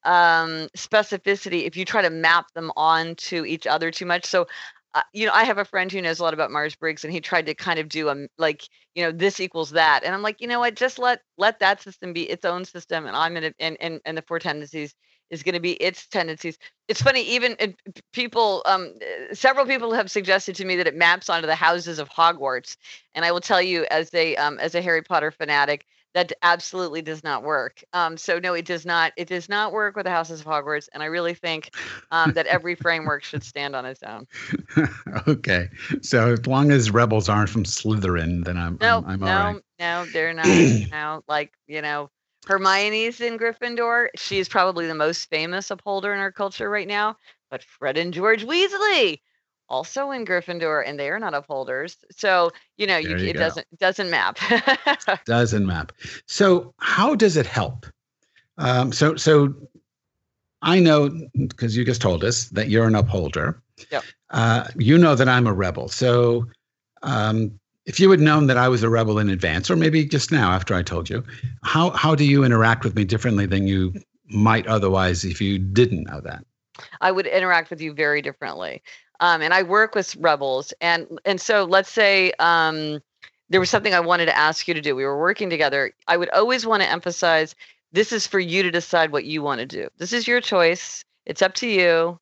um, 0.04 0.68
specificity 0.76 1.66
if 1.66 1.76
you 1.76 1.84
try 1.84 2.02
to 2.02 2.10
map 2.10 2.52
them 2.54 2.70
onto 2.76 3.44
each 3.44 3.66
other 3.66 3.90
too 3.90 4.06
much. 4.06 4.24
So 4.24 4.46
you 5.12 5.26
know, 5.26 5.32
I 5.32 5.44
have 5.44 5.59
a 5.59 5.64
friend 5.64 5.90
who 5.90 6.02
knows 6.02 6.18
a 6.18 6.23
lot 6.23 6.35
about 6.35 6.50
Myers 6.50 6.75
Briggs, 6.75 7.04
and 7.04 7.12
he 7.12 7.20
tried 7.20 7.47
to 7.47 7.54
kind 7.54 7.78
of 7.78 7.88
do 7.88 8.09
a 8.09 8.26
like, 8.38 8.62
you 8.94 9.04
know, 9.04 9.12
this 9.12 9.40
equals 9.40 9.70
that, 9.70 10.02
and 10.04 10.14
I'm 10.14 10.23
like, 10.23 10.40
you 10.40 10.49
know 10.49 10.59
what, 10.61 10.75
just 10.76 10.99
let 10.99 11.20
let 11.38 11.61
that 11.61 11.82
system 11.82 12.12
be 12.12 12.23
its 12.28 12.44
own 12.44 12.64
system, 12.64 13.06
and 13.06 13.16
I'm 13.16 13.35
gonna 13.35 13.52
and 13.59 13.76
and 13.80 14.00
and 14.04 14.16
the 14.18 14.23
four 14.23 14.38
tendencies 14.38 14.94
is 15.30 15.42
going 15.44 15.54
to 15.54 15.61
be 15.61 15.75
its 15.75 16.09
tendencies. 16.09 16.59
It's 16.88 17.00
funny, 17.00 17.23
even 17.23 17.56
people, 18.12 18.62
um, 18.66 18.94
eh, 19.00 19.32
several 19.32 19.64
people 19.64 19.92
have 19.92 20.11
suggested 20.11 20.56
to 20.56 20.64
me 20.64 20.75
that 20.76 20.88
it 20.88 20.97
maps 20.97 21.28
onto 21.30 21.47
the 21.47 21.54
houses 21.54 22.00
of 22.00 22.09
Hogwarts, 22.09 22.76
and 23.14 23.25
I 23.25 23.30
will 23.32 23.40
tell 23.40 23.62
you, 23.62 23.87
as 23.90 24.12
a 24.14 24.35
um, 24.37 24.59
as 24.59 24.75
a 24.75 24.82
Harry 24.82 25.02
Potter 25.02 25.30
fanatic, 25.30 25.87
that 26.14 26.32
absolutely 26.42 27.02
does 27.02 27.22
not 27.22 27.42
work. 27.42 27.82
Um, 27.92 28.16
so 28.16 28.38
no, 28.38 28.54
it 28.54 28.64
does 28.64 28.84
not. 28.84 29.12
It 29.16 29.28
does 29.28 29.48
not 29.48 29.72
work 29.72 29.96
with 29.96 30.04
the 30.04 30.10
Houses 30.10 30.40
of 30.40 30.46
Hogwarts, 30.46 30.88
and 30.92 31.02
I 31.02 31.06
really 31.06 31.34
think 31.34 31.70
um, 32.10 32.32
that 32.32 32.46
every 32.46 32.74
framework 32.74 33.22
should 33.22 33.44
stand 33.44 33.76
on 33.76 33.86
its 33.86 34.02
own. 34.02 34.26
okay, 35.28 35.68
so 36.02 36.32
as 36.32 36.46
long 36.46 36.70
as 36.72 36.90
rebels 36.90 37.28
aren't 37.28 37.50
from 37.50 37.64
Slytherin, 37.64 38.44
then 38.44 38.56
I'm 38.56 38.78
no, 38.80 38.98
I'm, 38.98 39.06
I'm 39.06 39.20
no, 39.20 39.26
right. 39.26 39.62
no, 39.78 40.06
they're 40.12 40.34
not. 40.34 40.46
you 40.46 40.86
know, 40.90 41.22
like 41.28 41.52
you 41.66 41.82
know, 41.82 42.10
Hermione's 42.46 43.20
in 43.20 43.38
Gryffindor. 43.38 44.08
She's 44.16 44.48
probably 44.48 44.86
the 44.86 44.94
most 44.94 45.28
famous 45.30 45.70
upholder 45.70 46.12
in 46.12 46.20
our 46.20 46.32
culture 46.32 46.68
right 46.68 46.88
now. 46.88 47.16
But 47.50 47.64
Fred 47.64 47.96
and 47.96 48.14
George 48.14 48.44
Weasley, 48.44 49.20
also 49.70 50.10
in 50.10 50.26
Gryffindor, 50.26 50.82
and 50.86 50.98
they 50.98 51.08
are 51.08 51.18
not 51.18 51.32
upholders. 51.32 51.96
So 52.10 52.50
you 52.76 52.86
know, 52.86 52.98
you, 52.98 53.16
you 53.16 53.28
it 53.28 53.34
go. 53.34 53.38
doesn't 53.38 53.66
doesn't 53.78 54.10
map. 54.10 54.38
doesn't 55.24 55.66
map. 55.66 55.92
So 56.26 56.74
how 56.78 57.14
does 57.14 57.36
it 57.36 57.46
help? 57.46 57.86
Um, 58.58 58.92
so 58.92 59.16
so 59.16 59.54
I 60.62 60.80
know 60.80 61.10
because 61.34 61.76
you 61.76 61.84
just 61.84 62.02
told 62.02 62.24
us 62.24 62.46
that 62.50 62.68
you're 62.68 62.86
an 62.86 62.94
upholder. 62.94 63.62
Yep. 63.90 64.04
Uh, 64.30 64.68
you 64.76 64.98
know 64.98 65.14
that 65.14 65.28
I'm 65.28 65.46
a 65.46 65.52
rebel. 65.52 65.88
So 65.88 66.46
um, 67.02 67.58
if 67.86 67.98
you 67.98 68.10
had 68.10 68.20
known 68.20 68.46
that 68.48 68.58
I 68.58 68.68
was 68.68 68.82
a 68.82 68.90
rebel 68.90 69.18
in 69.18 69.30
advance, 69.30 69.70
or 69.70 69.76
maybe 69.76 70.04
just 70.04 70.30
now 70.30 70.52
after 70.52 70.74
I 70.74 70.82
told 70.82 71.08
you, 71.08 71.24
how 71.62 71.90
how 71.90 72.14
do 72.14 72.24
you 72.24 72.44
interact 72.44 72.84
with 72.84 72.94
me 72.94 73.04
differently 73.04 73.46
than 73.46 73.66
you 73.66 73.94
might 74.26 74.66
otherwise 74.66 75.24
if 75.24 75.40
you 75.40 75.58
didn't 75.58 76.04
know 76.04 76.20
that? 76.20 76.44
I 77.00 77.12
would 77.12 77.26
interact 77.26 77.70
with 77.70 77.80
you 77.80 77.92
very 77.92 78.22
differently 78.22 78.82
um, 79.20 79.42
and 79.42 79.54
I 79.54 79.62
work 79.62 79.94
with 79.94 80.16
rebels, 80.16 80.72
and 80.80 81.06
and 81.24 81.40
so 81.40 81.64
let's 81.64 81.90
say 81.90 82.32
um, 82.38 83.00
there 83.50 83.60
was 83.60 83.70
something 83.70 83.94
I 83.94 84.00
wanted 84.00 84.26
to 84.26 84.36
ask 84.36 84.66
you 84.66 84.74
to 84.74 84.80
do. 84.80 84.96
We 84.96 85.04
were 85.04 85.18
working 85.20 85.50
together. 85.50 85.92
I 86.08 86.16
would 86.16 86.30
always 86.30 86.66
want 86.66 86.82
to 86.82 86.90
emphasize 86.90 87.54
this 87.92 88.12
is 88.12 88.26
for 88.26 88.40
you 88.40 88.62
to 88.62 88.70
decide 88.70 89.12
what 89.12 89.24
you 89.24 89.42
want 89.42 89.60
to 89.60 89.66
do. 89.66 89.88
This 89.98 90.12
is 90.12 90.26
your 90.26 90.40
choice. 90.40 91.04
It's 91.26 91.42
up 91.42 91.54
to 91.54 91.68
you. 91.68 92.18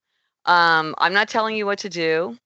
Um, 0.47 0.95
I'm 0.99 1.13
not 1.13 1.29
telling 1.29 1.57
you 1.57 1.67
what 1.67 1.79
to 1.81 1.89
do. 1.89 2.37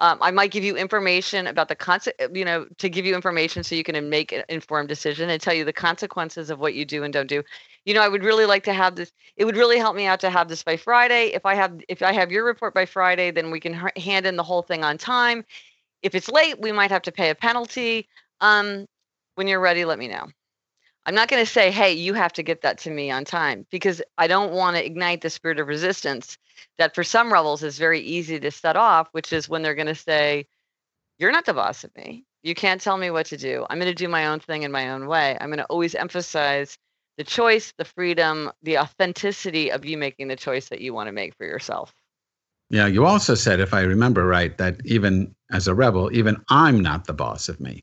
Um, 0.00 0.18
I 0.20 0.30
might 0.30 0.52
give 0.52 0.62
you 0.62 0.76
information 0.76 1.48
about 1.48 1.68
the 1.68 1.74
concept, 1.74 2.20
you 2.32 2.44
know, 2.44 2.66
to 2.78 2.88
give 2.88 3.04
you 3.04 3.14
information 3.14 3.64
so 3.64 3.74
you 3.74 3.82
can 3.82 4.08
make 4.08 4.32
an 4.32 4.44
informed 4.48 4.88
decision 4.88 5.28
and 5.28 5.40
tell 5.40 5.54
you 5.54 5.64
the 5.64 5.72
consequences 5.72 6.50
of 6.50 6.60
what 6.60 6.74
you 6.74 6.84
do 6.84 7.02
and 7.02 7.12
don't 7.12 7.26
do 7.28 7.42
you 7.88 7.94
know, 7.94 8.02
I 8.02 8.08
would 8.08 8.22
really 8.22 8.44
like 8.44 8.64
to 8.64 8.74
have 8.74 8.96
this. 8.96 9.10
It 9.38 9.46
would 9.46 9.56
really 9.56 9.78
help 9.78 9.96
me 9.96 10.04
out 10.04 10.20
to 10.20 10.28
have 10.28 10.48
this 10.48 10.62
by 10.62 10.76
Friday. 10.76 11.28
If 11.28 11.46
I 11.46 11.54
have, 11.54 11.80
if 11.88 12.02
I 12.02 12.12
have 12.12 12.30
your 12.30 12.44
report 12.44 12.74
by 12.74 12.84
Friday, 12.84 13.30
then 13.30 13.50
we 13.50 13.60
can 13.60 13.72
hand 13.96 14.26
in 14.26 14.36
the 14.36 14.42
whole 14.42 14.60
thing 14.60 14.84
on 14.84 14.98
time. 14.98 15.42
If 16.02 16.14
it's 16.14 16.28
late, 16.28 16.60
we 16.60 16.70
might 16.70 16.90
have 16.90 17.00
to 17.02 17.12
pay 17.12 17.30
a 17.30 17.34
penalty. 17.34 18.06
Um, 18.42 18.84
when 19.36 19.48
you're 19.48 19.58
ready, 19.58 19.86
let 19.86 19.98
me 19.98 20.06
know. 20.06 20.26
I'm 21.08 21.14
not 21.14 21.28
going 21.28 21.42
to 21.42 21.50
say, 21.50 21.70
hey, 21.70 21.94
you 21.94 22.12
have 22.12 22.34
to 22.34 22.42
get 22.42 22.60
that 22.60 22.76
to 22.80 22.90
me 22.90 23.10
on 23.10 23.24
time 23.24 23.64
because 23.70 24.02
I 24.18 24.26
don't 24.26 24.52
want 24.52 24.76
to 24.76 24.84
ignite 24.84 25.22
the 25.22 25.30
spirit 25.30 25.58
of 25.58 25.66
resistance 25.66 26.36
that 26.76 26.94
for 26.94 27.02
some 27.02 27.32
rebels 27.32 27.62
is 27.62 27.78
very 27.78 28.00
easy 28.00 28.38
to 28.38 28.50
set 28.50 28.76
off, 28.76 29.08
which 29.12 29.32
is 29.32 29.48
when 29.48 29.62
they're 29.62 29.74
going 29.74 29.86
to 29.86 29.94
say, 29.94 30.46
you're 31.18 31.32
not 31.32 31.46
the 31.46 31.54
boss 31.54 31.82
of 31.82 31.96
me. 31.96 32.26
You 32.42 32.54
can't 32.54 32.78
tell 32.78 32.98
me 32.98 33.10
what 33.10 33.24
to 33.26 33.38
do. 33.38 33.64
I'm 33.70 33.78
going 33.78 33.90
to 33.90 33.94
do 33.94 34.06
my 34.06 34.26
own 34.26 34.40
thing 34.40 34.64
in 34.64 34.70
my 34.70 34.90
own 34.90 35.06
way. 35.06 35.34
I'm 35.40 35.48
going 35.48 35.60
to 35.60 35.64
always 35.64 35.94
emphasize 35.94 36.76
the 37.16 37.24
choice, 37.24 37.72
the 37.78 37.86
freedom, 37.86 38.52
the 38.62 38.76
authenticity 38.76 39.72
of 39.72 39.86
you 39.86 39.96
making 39.96 40.28
the 40.28 40.36
choice 40.36 40.68
that 40.68 40.82
you 40.82 40.92
want 40.92 41.06
to 41.06 41.12
make 41.12 41.34
for 41.36 41.46
yourself. 41.46 41.94
Yeah, 42.68 42.86
you 42.86 43.06
also 43.06 43.34
said, 43.34 43.60
if 43.60 43.72
I 43.72 43.80
remember 43.80 44.26
right, 44.26 44.58
that 44.58 44.84
even 44.84 45.34
as 45.50 45.68
a 45.68 45.74
rebel, 45.74 46.12
even 46.12 46.44
I'm 46.50 46.80
not 46.80 47.06
the 47.06 47.14
boss 47.14 47.48
of 47.48 47.60
me. 47.60 47.82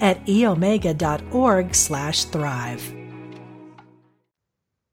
at 0.00 0.24
eomega.org 0.26 1.74
slash 1.74 2.24
thrive. 2.24 2.94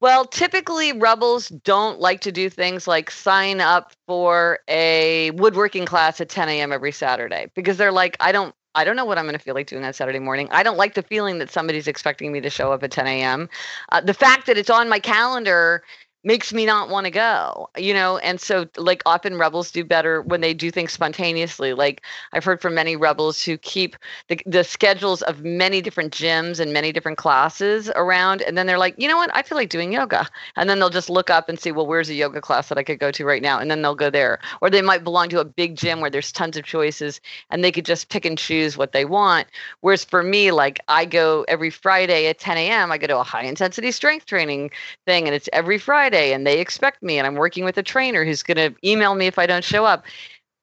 Well, 0.03 0.25
typically 0.25 0.91
rebels 0.91 1.48
don't 1.48 2.00
like 2.00 2.19
to 2.22 2.31
do 2.33 2.50
things 2.50 2.88
like 2.89 3.10
sign 3.10 3.62
up 3.62 3.93
for 4.05 4.60
a 4.67 5.31
woodworking 5.31 5.86
class 5.86 6.19
at 6.19 6.27
10 6.27 6.50
a.m. 6.50 6.74
every 6.74 6.91
Saturday 6.91 7.50
because 7.55 7.77
they're 7.77 7.93
like, 7.93 8.17
I 8.19 8.33
don't 8.33 8.53
I 8.75 8.83
don't 8.83 8.95
know 8.95 9.05
what 9.05 9.17
I'm 9.17 9.25
going 9.25 9.38
to 9.38 9.39
feel 9.39 9.53
like 9.53 9.67
doing 9.67 9.83
that 9.83 9.95
Saturday 9.95 10.19
morning. 10.19 10.50
I 10.51 10.63
don't 10.63 10.77
like 10.77 10.95
the 10.95 11.03
feeling 11.03 11.38
that 11.38 11.51
somebody's 11.51 11.88
expecting 11.88 12.31
me 12.31 12.41
to 12.41 12.50
show 12.50 12.72
up 12.74 12.83
at 12.83 12.91
10 12.91 13.05
a.m. 13.05 13.48
Uh, 13.91 14.01
the 14.01 14.13
fact 14.15 14.48
that 14.48 14.57
it's 14.57 14.69
on 14.69 14.89
my 14.89 15.00
calendar 15.00 15.83
makes 16.24 16.53
me 16.53 16.65
not 16.65 16.89
want 16.89 17.06
to 17.06 17.12
go 17.12 17.70
you 17.77 17.94
know? 17.94 18.18
And 18.20 18.39
so 18.39 18.68
like 18.77 19.01
often 19.06 19.38
rebels 19.38 19.72
do 19.72 19.84
better 19.84 20.22
when 20.22 20.42
they 20.42 20.53
do 20.53 20.72
things 20.72 20.92
spontaneously. 20.92 21.74
Like 21.74 22.01
i've 22.34 22.44
heard 22.44 22.62
from 22.62 22.75
many 22.75 22.96
rebels 22.96 23.44
who 23.44 23.58
keep 23.58 23.96
the, 24.27 24.39
the 24.46 24.63
schedules 24.63 25.22
of 25.24 25.44
many 25.44 25.82
different 25.82 26.13
gyms 26.13 26.60
and 26.60 26.72
many 26.74 26.92
different 26.92 27.18
classes 27.18 27.89
around 27.96 28.42
and 28.42 28.58
then 28.58 28.68
they're 28.68 28.77
like 28.77 28.96
you 28.98 29.08
know 29.08 29.18
what? 29.18 29.32
I 29.36 29.42
feel 29.42 29.58
like 29.58 29.70
doing 29.70 29.92
yoga. 29.94 30.27
And 30.56 30.70
then 30.70 30.80
they'll 30.80 30.89
just 30.89 31.10
look 31.10 31.30
up 31.30 31.50
and 31.50 31.60
see 31.60 31.72
well 31.72 31.88
where's 31.88 32.10
a 32.10 32.13
yoga 32.13 32.42
class 32.42 32.70
that 32.70 32.77
i 32.77 32.84
could 32.84 33.00
go 33.00 33.12
to 33.12 33.25
right 33.25 33.42
now? 33.42 33.60
And 33.60 33.70
then 33.70 33.82
they'll 33.82 33.96
go 33.96 34.10
there. 34.10 34.39
Or 34.62 34.70
they 34.70 34.82
might 34.82 35.03
belong 35.03 35.30
to 35.30 35.39
a 35.39 35.46
big 35.46 35.75
gym 35.75 36.00
where 36.01 36.10
there's 36.10 36.32
tons 36.32 36.58
of 36.58 36.63
choices 36.63 37.20
and 37.50 37.63
they 37.63 37.72
could 37.72 37.86
just 37.86 38.10
pick 38.10 38.25
and 38.25 38.38
choose 38.38 38.77
what 38.77 38.92
they 38.92 39.06
want. 39.06 39.48
Whereas 39.82 40.06
for 40.06 40.24
me 40.24 40.51
like 40.51 40.80
i 40.88 41.06
go 41.06 41.46
every 41.48 41.70
friday 41.70 42.27
at 42.27 42.39
10 42.39 42.58
a.m 42.58 42.92
i 42.92 42.98
go 42.98 43.08
to 43.08 43.18
a 43.18 43.24
high 43.24 43.44
intensity 43.44 43.92
strength 43.92 44.25
training 44.25 44.72
thing 45.06 45.25
and 45.25 45.36
it's 45.36 45.50
every 45.53 45.77
friday 45.77 46.12
Friday 46.13 46.34
and 46.34 46.46
they 46.46 46.60
expect 46.60 47.01
me 47.01 47.17
and 47.17 47.25
I'm 47.25 47.36
working 47.36 47.65
with 47.65 47.77
a 47.77 47.84
trainer 47.84 48.24
who's 48.24 48.43
going 48.43 48.58
to 48.58 48.75
email 48.88 49.15
me 49.15 49.25
if 49.25 49.39
I 49.39 49.48
don't 49.48 49.63
show 49.63 49.84
up. 49.84 50.05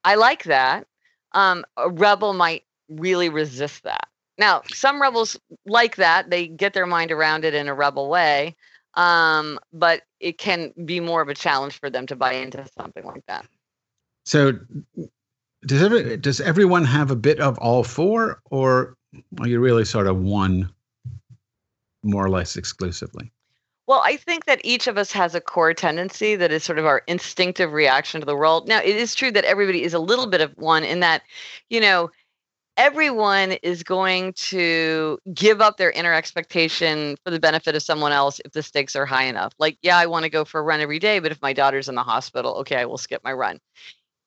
I 0.05 0.15
like 0.15 0.45
that. 0.45 0.87
Um, 1.33 1.65
a 1.77 1.91
rebel 1.91 2.35
might 2.35 2.63
really 2.89 3.29
resist 3.29 3.83
that. 3.83 4.09
Now, 4.39 4.63
some 4.73 5.03
rebels 5.03 5.39
like 5.67 5.97
that. 5.97 6.31
They 6.31 6.47
get 6.47 6.73
their 6.73 6.87
mind 6.87 7.11
around 7.11 7.45
it 7.45 7.53
in 7.55 7.67
a 7.67 7.75
rebel 7.75 8.09
way. 8.09 8.55
Um, 8.95 9.59
but 9.73 10.03
it 10.21 10.39
can 10.39 10.73
be 10.85 11.01
more 11.01 11.21
of 11.21 11.29
a 11.29 11.35
challenge 11.35 11.79
for 11.81 11.91
them 11.91 12.07
to 12.07 12.17
buy 12.17 12.35
into 12.35 12.65
something 12.79 13.05
like 13.05 13.25
that. 13.27 13.45
So 14.25 14.53
does 15.67 15.83
every 15.83 16.17
does 16.17 16.41
everyone 16.41 16.85
have 16.85 17.11
a 17.11 17.17
bit 17.17 17.41
of 17.41 17.59
all 17.59 17.83
four 17.83 18.41
or 18.51 18.97
are 19.41 19.49
you 19.49 19.59
really 19.59 19.85
sort 19.85 20.07
of 20.07 20.21
one 20.21 20.71
more 22.03 22.25
or 22.25 22.31
less 22.31 22.57
exclusively? 22.57 23.33
Well, 23.91 24.03
I 24.05 24.17
think 24.19 24.45
that 24.45 24.61
each 24.63 24.87
of 24.87 24.97
us 24.97 25.11
has 25.11 25.35
a 25.35 25.41
core 25.41 25.75
tendency 25.75 26.37
that 26.37 26.53
is 26.53 26.63
sort 26.63 26.79
of 26.79 26.87
our 26.87 27.03
instinctive 27.09 27.73
reaction 27.73 28.21
to 28.21 28.25
the 28.25 28.37
world. 28.37 28.69
Now, 28.69 28.79
it 28.79 28.95
is 28.95 29.17
true 29.17 29.33
that 29.33 29.45
everybody 29.45 29.83
is 29.83 29.95
a 29.95 29.99
little 29.99 30.29
bit 30.29 30.41
of 30.41 30.53
one 30.57 30.85
in 30.85 31.01
that, 31.01 31.23
you 31.71 31.81
know, 31.81 32.09
everyone 32.77 33.51
is 33.65 33.83
going 33.83 34.33
to 34.35 35.19
give 35.35 35.61
up 35.61 35.77
their 35.77 35.91
inner 35.91 36.15
expectation 36.15 37.17
for 37.25 37.33
the 37.33 37.41
benefit 37.41 37.75
of 37.75 37.83
someone 37.83 38.13
else 38.13 38.41
if 38.45 38.53
the 38.53 38.63
stakes 38.63 38.95
are 38.95 39.07
high 39.07 39.25
enough. 39.25 39.53
Like, 39.59 39.77
yeah, 39.83 39.99
I 39.99 40.07
want 40.07 40.23
to 40.23 40.31
go 40.31 40.45
for 40.45 40.61
a 40.61 40.63
run 40.63 40.79
every 40.79 41.01
day, 41.01 41.19
but 41.19 41.33
if 41.33 41.43
my 41.43 41.53
daughter's 41.53 41.89
in 41.89 41.97
the 41.97 42.05
hospital, 42.05 42.55
okay, 42.59 42.77
I 42.77 42.85
will 42.85 42.97
skip 42.97 43.25
my 43.25 43.33
run. 43.33 43.59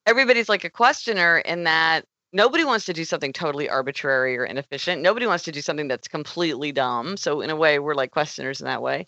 Everybody's 0.05 0.49
like 0.49 0.65
a 0.65 0.69
questioner 0.69 1.37
in 1.37 1.63
that 1.63 2.03
nobody 2.33 2.65
wants 2.65 2.83
to 2.87 2.93
do 2.93 3.05
something 3.05 3.31
totally 3.31 3.69
arbitrary 3.69 4.37
or 4.37 4.43
inefficient. 4.43 5.01
Nobody 5.01 5.25
wants 5.25 5.45
to 5.45 5.53
do 5.53 5.61
something 5.61 5.87
that's 5.87 6.09
completely 6.09 6.73
dumb. 6.73 7.15
So, 7.15 7.39
in 7.39 7.49
a 7.49 7.55
way, 7.55 7.79
we're 7.79 7.95
like 7.95 8.11
questioners 8.11 8.59
in 8.59 8.65
that 8.65 8.81
way. 8.81 9.07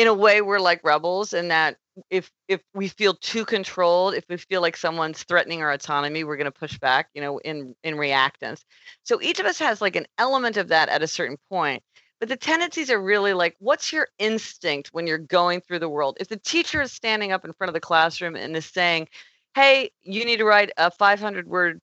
In 0.00 0.06
a 0.06 0.14
way, 0.14 0.40
we're 0.40 0.60
like 0.60 0.82
rebels 0.82 1.34
in 1.34 1.48
that 1.48 1.76
if 2.08 2.30
if 2.48 2.62
we 2.72 2.88
feel 2.88 3.12
too 3.12 3.44
controlled 3.44 4.14
if 4.14 4.24
we 4.30 4.38
feel 4.38 4.62
like 4.62 4.74
someone's 4.74 5.22
threatening 5.24 5.60
our 5.60 5.70
autonomy 5.72 6.24
we're 6.24 6.38
going 6.38 6.46
to 6.46 6.50
push 6.50 6.78
back 6.78 7.10
you 7.12 7.20
know 7.20 7.36
in 7.40 7.74
in 7.84 7.96
reactance. 7.96 8.62
So 9.02 9.20
each 9.20 9.40
of 9.40 9.44
us 9.44 9.58
has 9.58 9.82
like 9.82 9.96
an 9.96 10.06
element 10.16 10.56
of 10.56 10.68
that 10.68 10.88
at 10.88 11.02
a 11.02 11.06
certain 11.06 11.36
point 11.50 11.82
but 12.18 12.30
the 12.30 12.36
tendencies 12.36 12.90
are 12.90 12.98
really 12.98 13.34
like 13.34 13.56
what's 13.58 13.92
your 13.92 14.08
instinct 14.18 14.88
when 14.92 15.06
you're 15.06 15.18
going 15.18 15.60
through 15.60 15.80
the 15.80 15.88
world? 15.90 16.16
If 16.18 16.28
the 16.28 16.38
teacher 16.38 16.80
is 16.80 16.92
standing 16.92 17.32
up 17.32 17.44
in 17.44 17.52
front 17.52 17.68
of 17.68 17.74
the 17.74 17.80
classroom 17.80 18.36
and 18.36 18.56
is 18.56 18.64
saying 18.64 19.06
hey 19.54 19.90
you 20.00 20.24
need 20.24 20.38
to 20.38 20.46
write 20.46 20.70
a 20.78 20.90
500 20.90 21.46
word 21.46 21.82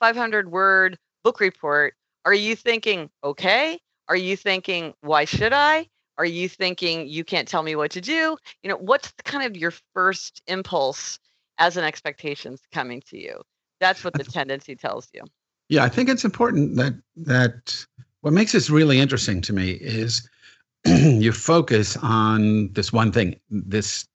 500 0.00 0.50
word 0.50 0.98
book 1.24 1.40
report 1.40 1.94
are 2.26 2.34
you 2.34 2.54
thinking 2.54 3.08
okay? 3.24 3.78
Are 4.06 4.16
you 4.16 4.36
thinking 4.36 4.92
why 5.00 5.24
should 5.24 5.54
i 5.54 5.88
are 6.18 6.26
you 6.26 6.48
thinking 6.48 7.06
you 7.08 7.24
can't 7.24 7.48
tell 7.48 7.62
me 7.62 7.76
what 7.76 7.92
to 7.92 8.00
do? 8.00 8.36
You 8.62 8.70
know, 8.70 8.76
what's 8.76 9.12
kind 9.24 9.46
of 9.46 9.56
your 9.56 9.72
first 9.94 10.42
impulse 10.48 11.18
as 11.58 11.76
an 11.76 11.84
expectation's 11.84 12.60
coming 12.72 13.00
to 13.08 13.18
you? 13.18 13.40
That's 13.80 14.04
what 14.04 14.14
the 14.14 14.24
tendency 14.24 14.74
tells 14.74 15.08
you. 15.14 15.22
Yeah, 15.68 15.84
I 15.84 15.88
think 15.88 16.08
it's 16.08 16.24
important 16.24 16.76
that 16.76 16.94
that 17.16 17.86
what 18.22 18.32
makes 18.32 18.52
this 18.52 18.68
really 18.68 18.98
interesting 18.98 19.40
to 19.42 19.52
me 19.52 19.72
is 19.72 20.28
you 20.84 21.30
focus 21.30 21.96
on 22.02 22.72
this 22.72 22.92
one 22.92 23.12
thing, 23.12 23.38
this 23.50 24.06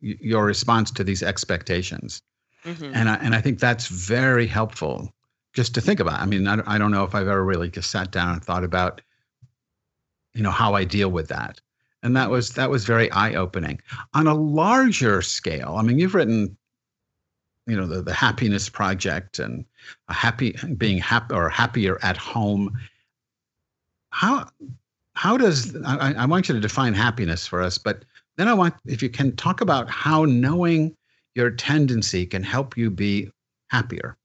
your 0.00 0.44
response 0.44 0.90
to 0.92 1.04
these 1.04 1.22
expectations. 1.22 2.22
Mm-hmm. 2.64 2.92
And 2.94 3.08
I 3.10 3.14
and 3.16 3.34
I 3.34 3.40
think 3.40 3.58
that's 3.58 3.88
very 3.88 4.46
helpful 4.46 5.12
just 5.52 5.74
to 5.74 5.80
think 5.80 6.00
about. 6.00 6.20
I 6.20 6.26
mean, 6.26 6.46
I, 6.46 6.62
I 6.66 6.78
don't 6.78 6.90
know 6.90 7.04
if 7.04 7.14
I've 7.14 7.28
ever 7.28 7.44
really 7.44 7.68
just 7.68 7.90
sat 7.90 8.10
down 8.10 8.34
and 8.34 8.42
thought 8.42 8.64
about 8.64 9.00
you 10.38 10.44
know 10.44 10.52
how 10.52 10.74
I 10.74 10.84
deal 10.84 11.10
with 11.10 11.26
that. 11.28 11.60
And 12.04 12.16
that 12.16 12.30
was 12.30 12.50
that 12.50 12.70
was 12.70 12.84
very 12.84 13.10
eye 13.10 13.34
opening. 13.34 13.80
On 14.14 14.28
a 14.28 14.34
larger 14.34 15.20
scale, 15.20 15.74
I 15.76 15.82
mean, 15.82 15.98
you've 15.98 16.14
written, 16.14 16.56
you 17.66 17.76
know, 17.76 17.88
the, 17.88 18.02
the 18.02 18.14
happiness 18.14 18.68
project 18.68 19.40
and 19.40 19.64
a 20.08 20.14
happy 20.14 20.56
being 20.76 20.98
happy 20.98 21.34
or 21.34 21.48
happier 21.48 21.98
at 22.02 22.16
home. 22.16 22.78
How 24.10 24.48
how 25.14 25.36
does 25.36 25.74
I, 25.84 26.14
I 26.14 26.24
want 26.26 26.48
you 26.48 26.54
to 26.54 26.60
define 26.60 26.94
happiness 26.94 27.44
for 27.44 27.60
us, 27.60 27.76
but 27.76 28.04
then 28.36 28.46
I 28.46 28.54
want 28.54 28.74
if 28.86 29.02
you 29.02 29.10
can 29.10 29.34
talk 29.34 29.60
about 29.60 29.90
how 29.90 30.24
knowing 30.24 30.96
your 31.34 31.50
tendency 31.50 32.24
can 32.26 32.44
help 32.44 32.76
you 32.76 32.90
be 32.90 33.28
happier. 33.70 34.16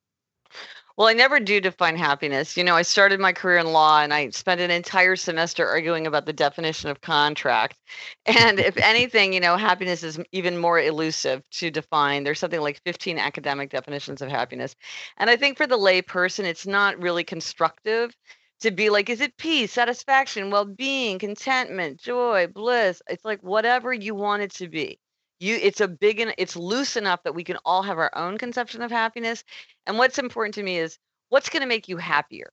Well, 0.98 1.08
I 1.08 1.14
never 1.14 1.40
do 1.40 1.60
define 1.60 1.96
happiness. 1.98 2.56
You 2.58 2.64
know, 2.64 2.76
I 2.76 2.84
started 2.84 3.20
my 3.20 3.34
career 3.34 3.58
in 3.58 3.72
law 3.74 4.02
and 4.02 4.14
I 4.14 4.30
spent 4.30 4.62
an 4.62 4.70
entire 4.72 5.16
semester 5.16 5.68
arguing 5.68 6.06
about 6.08 6.26
the 6.28 6.34
definition 6.34 6.90
of 6.90 7.02
contract. 7.02 7.80
And 8.26 8.60
if 8.60 8.78
anything, 8.82 9.34
you 9.34 9.40
know, 9.40 9.58
happiness 9.58 10.04
is 10.04 10.20
even 10.32 10.58
more 10.58 10.80
elusive 10.80 11.48
to 11.52 11.70
define. 11.72 12.24
There's 12.24 12.40
something 12.40 12.62
like 12.62 12.82
15 12.86 13.18
academic 13.20 13.70
definitions 13.72 14.22
of 14.22 14.30
happiness. 14.30 14.76
And 15.18 15.30
I 15.30 15.36
think 15.36 15.58
for 15.58 15.68
the 15.68 15.78
lay 15.78 16.02
person, 16.02 16.46
it's 16.46 16.66
not 16.68 17.00
really 17.02 17.24
constructive 17.24 18.16
to 18.62 18.72
be 18.72 18.90
like, 18.90 19.10
is 19.10 19.22
it 19.22 19.38
peace, 19.38 19.72
satisfaction, 19.74 20.50
well 20.52 20.66
being, 20.66 21.20
contentment, 21.20 22.00
joy, 22.00 22.48
bliss? 22.48 23.02
It's 23.10 23.26
like 23.26 23.42
whatever 23.44 23.94
you 23.94 24.16
want 24.16 24.44
it 24.44 24.52
to 24.56 24.68
be 24.70 25.00
you 25.44 25.60
it's 25.62 25.82
a 25.82 25.88
big 25.88 26.20
and 26.20 26.34
it's 26.38 26.56
loose 26.56 26.96
enough 26.96 27.24
that 27.24 27.36
we 27.36 27.44
can 27.44 27.58
all 27.66 27.84
have 27.84 27.98
our 27.98 28.12
own 28.16 28.38
conception 28.38 28.82
of 28.82 28.92
happiness 28.92 29.44
and 29.86 29.98
what's 29.98 30.20
important 30.20 30.56
to 30.56 30.64
me 30.64 30.78
is 30.78 30.98
what's 31.30 31.50
going 31.50 31.62
to 31.62 31.68
make 31.68 31.88
you 31.88 31.98
happier? 31.98 32.52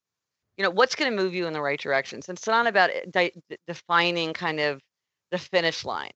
You 0.56 0.64
know 0.64 0.70
what's 0.70 0.94
going 0.94 1.10
to 1.10 1.22
move 1.22 1.34
you 1.34 1.46
in 1.46 1.52
the 1.52 1.62
right 1.62 1.80
direction? 1.80 2.22
So 2.22 2.32
it's 2.32 2.46
not 2.46 2.66
about 2.66 2.90
eh, 2.90 3.04
de- 3.10 3.58
defining 3.66 4.32
kind 4.32 4.60
of 4.60 4.80
the 5.30 5.38
finish 5.38 5.84
line. 5.84 6.12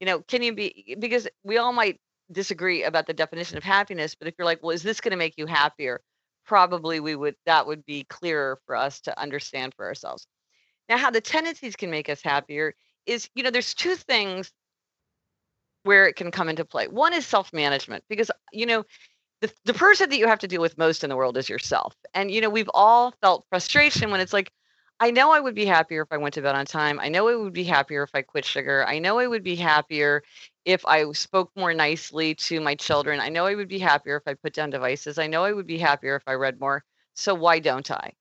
You 0.00 0.06
know 0.06 0.20
can 0.20 0.42
you 0.42 0.54
be 0.54 0.96
because 0.98 1.28
we 1.44 1.58
all 1.58 1.72
might 1.72 2.00
disagree 2.32 2.82
about 2.84 3.06
the 3.06 3.14
definition 3.14 3.56
of 3.56 3.62
happiness 3.62 4.16
but 4.16 4.26
if 4.26 4.34
you're 4.36 4.46
like 4.46 4.60
well 4.62 4.74
is 4.74 4.82
this 4.82 5.00
going 5.00 5.12
to 5.12 5.16
make 5.16 5.34
you 5.38 5.46
happier? 5.46 6.00
probably 6.46 7.00
we 7.00 7.16
would 7.16 7.34
that 7.44 7.66
would 7.66 7.84
be 7.84 8.04
clearer 8.04 8.58
for 8.66 8.76
us 8.76 9.00
to 9.00 9.20
understand 9.20 9.74
for 9.74 9.84
ourselves. 9.84 10.26
Now 10.88 10.96
how 10.96 11.10
the 11.10 11.20
tendencies 11.20 11.76
can 11.76 11.90
make 11.90 12.08
us 12.08 12.22
happier 12.22 12.74
is 13.04 13.28
you 13.34 13.42
know 13.42 13.50
there's 13.50 13.74
two 13.74 13.96
things 13.96 14.52
where 15.86 16.06
it 16.06 16.16
can 16.16 16.30
come 16.30 16.48
into 16.48 16.64
play. 16.64 16.88
One 16.88 17.14
is 17.14 17.26
self 17.26 17.52
management, 17.52 18.04
because, 18.08 18.30
you 18.52 18.66
know, 18.66 18.84
the, 19.40 19.52
the 19.64 19.74
person 19.74 20.10
that 20.10 20.18
you 20.18 20.26
have 20.26 20.38
to 20.40 20.48
deal 20.48 20.60
with 20.62 20.78
most 20.78 21.04
in 21.04 21.10
the 21.10 21.16
world 21.16 21.36
is 21.36 21.48
yourself. 21.48 21.94
And, 22.14 22.30
you 22.30 22.40
know, 22.40 22.50
we've 22.50 22.70
all 22.74 23.14
felt 23.20 23.46
frustration 23.48 24.10
when 24.10 24.20
it's 24.20 24.32
like, 24.32 24.52
I 24.98 25.10
know 25.10 25.30
I 25.30 25.40
would 25.40 25.54
be 25.54 25.66
happier 25.66 26.02
if 26.02 26.08
I 26.10 26.16
went 26.16 26.34
to 26.34 26.42
bed 26.42 26.54
on 26.54 26.64
time. 26.64 26.98
I 26.98 27.08
know 27.10 27.28
I 27.28 27.36
would 27.36 27.52
be 27.52 27.64
happier 27.64 28.02
if 28.02 28.10
I 28.14 28.22
quit 28.22 28.46
sugar. 28.46 28.84
I 28.88 28.98
know 28.98 29.18
I 29.18 29.26
would 29.26 29.44
be 29.44 29.54
happier 29.54 30.22
if 30.64 30.86
I 30.86 31.12
spoke 31.12 31.50
more 31.54 31.74
nicely 31.74 32.34
to 32.34 32.60
my 32.60 32.74
children. 32.74 33.20
I 33.20 33.28
know 33.28 33.44
I 33.44 33.54
would 33.54 33.68
be 33.68 33.78
happier 33.78 34.16
if 34.16 34.22
I 34.26 34.34
put 34.34 34.54
down 34.54 34.70
devices. 34.70 35.18
I 35.18 35.26
know 35.26 35.44
I 35.44 35.52
would 35.52 35.66
be 35.66 35.78
happier 35.78 36.16
if 36.16 36.22
I 36.26 36.32
read 36.32 36.58
more. 36.58 36.82
So 37.14 37.34
why 37.34 37.58
don't 37.58 37.90
I? 37.90 38.14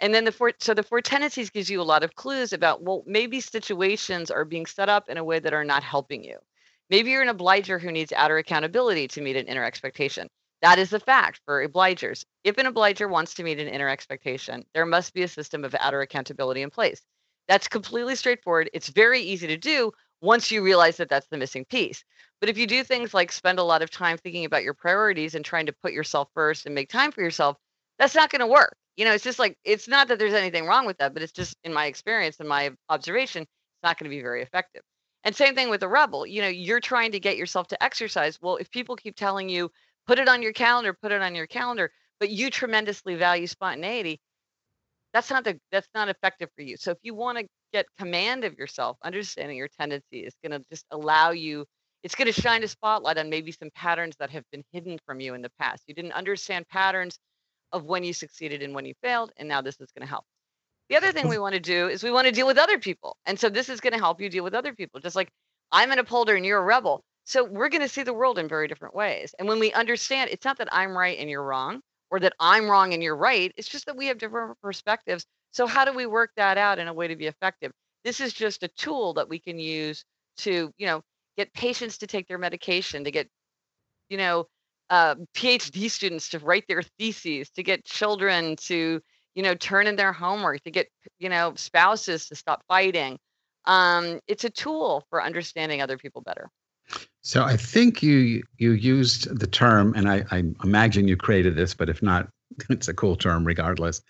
And 0.00 0.12
then 0.12 0.24
the 0.24 0.32
four 0.32 0.52
so 0.58 0.74
the 0.74 0.82
four 0.82 1.00
tendencies 1.00 1.50
gives 1.50 1.70
you 1.70 1.80
a 1.80 1.82
lot 1.82 2.02
of 2.04 2.14
clues 2.14 2.52
about 2.52 2.82
well 2.82 3.02
maybe 3.06 3.40
situations 3.40 4.30
are 4.30 4.44
being 4.44 4.66
set 4.66 4.88
up 4.88 5.08
in 5.08 5.16
a 5.16 5.24
way 5.24 5.38
that 5.38 5.54
are 5.54 5.64
not 5.64 5.82
helping 5.82 6.22
you. 6.22 6.38
Maybe 6.88 7.10
you're 7.10 7.22
an 7.22 7.28
obliger 7.28 7.78
who 7.78 7.90
needs 7.90 8.12
outer 8.12 8.38
accountability 8.38 9.08
to 9.08 9.20
meet 9.20 9.36
an 9.36 9.46
inner 9.46 9.64
expectation. 9.64 10.28
That 10.62 10.78
is 10.78 10.90
the 10.90 11.00
fact 11.00 11.40
for 11.44 11.66
obligers. 11.66 12.24
If 12.44 12.58
an 12.58 12.66
obliger 12.66 13.08
wants 13.08 13.34
to 13.34 13.42
meet 13.42 13.58
an 13.58 13.68
inner 13.68 13.88
expectation, 13.88 14.64
there 14.72 14.86
must 14.86 15.12
be 15.12 15.22
a 15.22 15.28
system 15.28 15.64
of 15.64 15.74
outer 15.80 16.00
accountability 16.00 16.62
in 16.62 16.70
place. 16.70 17.02
That's 17.48 17.68
completely 17.68 18.14
straightforward. 18.14 18.70
It's 18.72 18.88
very 18.88 19.20
easy 19.20 19.46
to 19.48 19.56
do 19.56 19.92
once 20.20 20.50
you 20.50 20.62
realize 20.62 20.96
that 20.96 21.08
that's 21.08 21.26
the 21.28 21.36
missing 21.36 21.64
piece. 21.64 22.04
But 22.40 22.48
if 22.48 22.58
you 22.58 22.66
do 22.66 22.84
things 22.84 23.14
like 23.14 23.32
spend 23.32 23.58
a 23.58 23.64
lot 23.64 23.82
of 23.82 23.90
time 23.90 24.16
thinking 24.18 24.44
about 24.44 24.64
your 24.64 24.74
priorities 24.74 25.34
and 25.34 25.44
trying 25.44 25.66
to 25.66 25.74
put 25.82 25.92
yourself 25.92 26.28
first 26.34 26.66
and 26.66 26.74
make 26.74 26.88
time 26.88 27.12
for 27.12 27.20
yourself, 27.22 27.56
that's 27.98 28.14
not 28.14 28.30
going 28.30 28.40
to 28.40 28.46
work. 28.46 28.76
You 28.96 29.04
know, 29.04 29.12
it's 29.12 29.24
just 29.24 29.38
like, 29.38 29.58
it's 29.64 29.88
not 29.88 30.08
that 30.08 30.18
there's 30.18 30.34
anything 30.34 30.66
wrong 30.66 30.86
with 30.86 30.98
that, 30.98 31.14
but 31.14 31.22
it's 31.22 31.32
just 31.32 31.56
in 31.64 31.72
my 31.72 31.86
experience 31.86 32.38
and 32.40 32.48
my 32.48 32.70
observation, 32.88 33.42
it's 33.42 33.82
not 33.82 33.98
going 33.98 34.10
to 34.10 34.16
be 34.16 34.22
very 34.22 34.42
effective. 34.42 34.82
And 35.26 35.36
same 35.36 35.56
thing 35.56 35.70
with 35.70 35.80
the 35.80 35.88
rebel. 35.88 36.26
You 36.26 36.42
know, 36.42 36.48
you're 36.48 36.80
trying 36.80 37.12
to 37.12 37.20
get 37.20 37.36
yourself 37.36 37.68
to 37.68 37.84
exercise. 37.84 38.38
Well, 38.40 38.56
if 38.56 38.70
people 38.70 38.96
keep 38.96 39.16
telling 39.16 39.50
you, 39.50 39.70
put 40.06 40.20
it 40.20 40.28
on 40.28 40.42
your 40.42 40.54
calendar, 40.54 40.94
put 40.94 41.12
it 41.12 41.22
on 41.22 41.34
your 41.34 41.48
calendar, 41.48 41.90
but 42.20 42.30
you 42.30 42.50
tremendously 42.50 43.16
value 43.16 43.48
spontaneity, 43.48 44.20
that's 45.12 45.30
not 45.30 45.44
the 45.44 45.60
that's 45.72 45.88
not 45.94 46.08
effective 46.08 46.50
for 46.56 46.62
you. 46.62 46.76
So 46.78 46.92
if 46.92 46.98
you 47.02 47.14
want 47.14 47.38
to 47.38 47.46
get 47.72 47.86
command 47.98 48.44
of 48.44 48.56
yourself, 48.58 48.98
understanding 49.04 49.58
your 49.58 49.68
tendency 49.80 50.20
is 50.20 50.34
going 50.44 50.52
to 50.52 50.66
just 50.70 50.86
allow 50.92 51.32
you 51.32 51.66
it's 52.04 52.14
going 52.14 52.32
to 52.32 52.40
shine 52.40 52.62
a 52.62 52.68
spotlight 52.68 53.18
on 53.18 53.30
maybe 53.30 53.50
some 53.50 53.70
patterns 53.74 54.14
that 54.20 54.30
have 54.30 54.44
been 54.52 54.62
hidden 54.72 54.98
from 55.06 55.20
you 55.20 55.34
in 55.34 55.42
the 55.42 55.50
past. 55.58 55.82
You 55.88 55.94
didn't 55.94 56.12
understand 56.12 56.68
patterns 56.68 57.18
of 57.72 57.86
when 57.86 58.04
you 58.04 58.12
succeeded 58.12 58.62
and 58.62 58.74
when 58.74 58.86
you 58.86 58.94
failed, 59.02 59.32
and 59.38 59.48
now 59.48 59.60
this 59.60 59.80
is 59.80 59.88
going 59.92 60.06
to 60.06 60.10
help. 60.10 60.24
The 60.88 60.96
other 60.96 61.12
thing 61.12 61.28
we 61.28 61.38
want 61.38 61.54
to 61.54 61.60
do 61.60 61.88
is 61.88 62.02
we 62.02 62.10
want 62.10 62.26
to 62.26 62.32
deal 62.32 62.46
with 62.46 62.58
other 62.58 62.78
people. 62.78 63.16
And 63.26 63.38
so 63.38 63.48
this 63.48 63.68
is 63.68 63.80
going 63.80 63.92
to 63.92 63.98
help 63.98 64.20
you 64.20 64.28
deal 64.28 64.44
with 64.44 64.54
other 64.54 64.72
people. 64.72 65.00
Just 65.00 65.16
like 65.16 65.30
I'm 65.72 65.90
an 65.90 65.98
upholder 65.98 66.36
and 66.36 66.46
you're 66.46 66.60
a 66.60 66.64
rebel. 66.64 67.02
So 67.24 67.44
we're 67.44 67.68
going 67.68 67.82
to 67.82 67.88
see 67.88 68.04
the 68.04 68.14
world 68.14 68.38
in 68.38 68.46
very 68.46 68.68
different 68.68 68.94
ways. 68.94 69.34
And 69.38 69.48
when 69.48 69.58
we 69.58 69.72
understand, 69.72 70.30
it's 70.30 70.44
not 70.44 70.58
that 70.58 70.68
I'm 70.72 70.96
right 70.96 71.18
and 71.18 71.28
you're 71.28 71.42
wrong 71.42 71.80
or 72.10 72.20
that 72.20 72.34
I'm 72.38 72.68
wrong 72.68 72.94
and 72.94 73.02
you're 73.02 73.16
right. 73.16 73.52
It's 73.56 73.68
just 73.68 73.86
that 73.86 73.96
we 73.96 74.06
have 74.06 74.18
different 74.18 74.60
perspectives. 74.62 75.26
So 75.50 75.66
how 75.66 75.84
do 75.84 75.92
we 75.92 76.06
work 76.06 76.30
that 76.36 76.56
out 76.56 76.78
in 76.78 76.86
a 76.86 76.94
way 76.94 77.08
to 77.08 77.16
be 77.16 77.26
effective? 77.26 77.72
This 78.04 78.20
is 78.20 78.32
just 78.32 78.62
a 78.62 78.68
tool 78.68 79.14
that 79.14 79.28
we 79.28 79.40
can 79.40 79.58
use 79.58 80.04
to, 80.38 80.72
you 80.78 80.86
know, 80.86 81.02
get 81.36 81.52
patients 81.52 81.98
to 81.98 82.06
take 82.06 82.28
their 82.28 82.38
medication, 82.38 83.02
to 83.02 83.10
get, 83.10 83.28
you 84.08 84.18
know, 84.18 84.46
uh, 84.90 85.16
PhD 85.34 85.90
students 85.90 86.28
to 86.28 86.38
write 86.38 86.68
their 86.68 86.82
theses, 86.82 87.50
to 87.50 87.64
get 87.64 87.84
children 87.84 88.54
to 88.56 89.00
you 89.36 89.42
know, 89.42 89.54
turn 89.54 89.86
in 89.86 89.94
their 89.94 90.12
homework, 90.12 90.62
to 90.64 90.70
get, 90.70 90.88
you 91.18 91.28
know, 91.28 91.52
spouses 91.54 92.26
to 92.26 92.34
stop 92.34 92.64
fighting. 92.66 93.18
Um, 93.66 94.18
it's 94.26 94.44
a 94.44 94.50
tool 94.50 95.04
for 95.10 95.22
understanding 95.22 95.82
other 95.82 95.98
people 95.98 96.22
better. 96.22 96.48
So 97.20 97.44
I 97.44 97.56
think 97.56 98.02
you 98.02 98.42
you 98.58 98.72
used 98.72 99.38
the 99.38 99.46
term, 99.46 99.92
and 99.94 100.08
I, 100.08 100.24
I 100.30 100.44
imagine 100.64 101.06
you 101.06 101.16
created 101.16 101.54
this, 101.54 101.74
but 101.74 101.88
if 101.88 102.02
not, 102.02 102.28
it's 102.70 102.88
a 102.88 102.94
cool 102.94 103.14
term 103.14 103.44
regardless. 103.44 104.02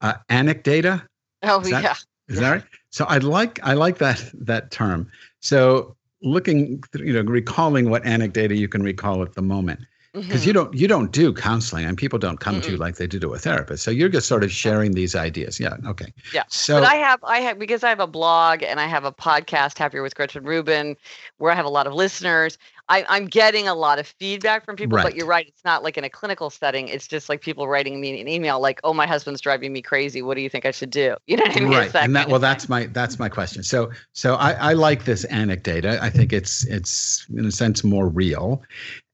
Uh, 0.00 0.14
anecdata. 0.28 1.06
Oh 1.42 1.60
is 1.60 1.70
that, 1.70 1.82
yeah. 1.82 1.94
Is 2.28 2.40
that 2.40 2.50
right? 2.50 2.64
So 2.90 3.06
I 3.06 3.18
like 3.18 3.60
I 3.62 3.74
like 3.74 3.98
that 3.98 4.30
that 4.34 4.70
term. 4.70 5.10
So 5.40 5.96
looking, 6.22 6.82
you 6.94 7.12
know, 7.12 7.22
recalling 7.22 7.88
what 7.88 8.02
anecdata 8.04 8.56
you 8.56 8.68
can 8.68 8.82
recall 8.82 9.22
at 9.22 9.34
the 9.34 9.42
moment 9.42 9.80
because 10.14 10.40
mm-hmm. 10.40 10.46
you 10.46 10.52
don't 10.52 10.74
you 10.74 10.88
don't 10.88 11.12
do 11.12 11.32
counseling 11.32 11.84
and 11.84 11.98
people 11.98 12.18
don't 12.18 12.40
come 12.40 12.56
mm 12.56 12.64
to 12.64 12.70
you 12.70 12.76
like 12.76 12.96
they 12.96 13.06
do 13.06 13.18
to 13.18 13.34
a 13.34 13.38
therapist. 13.38 13.82
So 13.82 13.90
you're 13.90 14.08
just 14.08 14.28
sort 14.28 14.44
of 14.44 14.50
sharing 14.50 14.92
these 14.92 15.14
ideas. 15.14 15.58
Yeah 15.58 15.76
okay. 15.86 16.12
Yeah 16.32 16.44
so 16.48 16.80
but 16.80 16.88
i 16.88 16.94
have 16.94 17.18
i 17.24 17.40
have 17.40 17.58
because 17.58 17.82
i 17.82 17.88
have 17.88 18.00
a 18.00 18.06
blog 18.06 18.62
and 18.62 18.80
i 18.80 18.86
have 18.86 19.04
a 19.04 19.12
podcast 19.12 19.76
happier 19.76 20.02
with 20.02 20.14
gretchen 20.14 20.44
rubin 20.44 20.96
where 21.38 21.50
i 21.50 21.54
have 21.54 21.66
a 21.66 21.70
lot 21.70 21.86
of 21.86 21.92
listeners 21.92 22.56
I, 22.88 23.04
i'm 23.08 23.26
getting 23.26 23.66
a 23.66 23.74
lot 23.74 23.98
of 23.98 24.06
feedback 24.06 24.64
from 24.64 24.76
people 24.76 24.96
right. 24.96 25.04
but 25.04 25.16
you're 25.16 25.26
right. 25.26 25.46
it's 25.48 25.64
not 25.64 25.82
like 25.82 25.98
in 25.98 26.04
a 26.04 26.10
clinical 26.10 26.48
setting 26.48 26.88
it's 26.88 27.06
just 27.06 27.28
like 27.28 27.40
people 27.40 27.66
writing 27.66 28.00
me 28.00 28.20
an 28.20 28.28
email 28.28 28.60
like 28.60 28.80
oh 28.84 28.94
my 28.94 29.06
husband's 29.06 29.40
driving 29.40 29.72
me 29.72 29.82
crazy 29.82 30.22
what 30.22 30.34
do 30.36 30.42
you 30.42 30.48
think 30.48 30.64
i 30.64 30.70
should 30.70 30.90
do? 30.90 31.16
You 31.26 31.36
know 31.36 31.44
what 31.44 31.56
i 31.56 31.60
mean? 31.60 31.70
Right 31.70 31.92
that 31.92 32.04
and 32.04 32.16
that 32.16 32.28
well 32.28 32.38
that's 32.38 32.68
my 32.68 32.86
that's 32.86 33.18
my 33.18 33.28
question. 33.28 33.62
So 33.62 33.90
so 34.12 34.34
i 34.34 34.52
i 34.52 34.72
like 34.74 35.04
this 35.04 35.24
anecdote. 35.24 35.84
I 35.84 36.10
think 36.10 36.32
it's 36.32 36.64
it's 36.66 37.26
in 37.30 37.44
a 37.46 37.52
sense 37.52 37.82
more 37.82 38.08
real. 38.08 38.62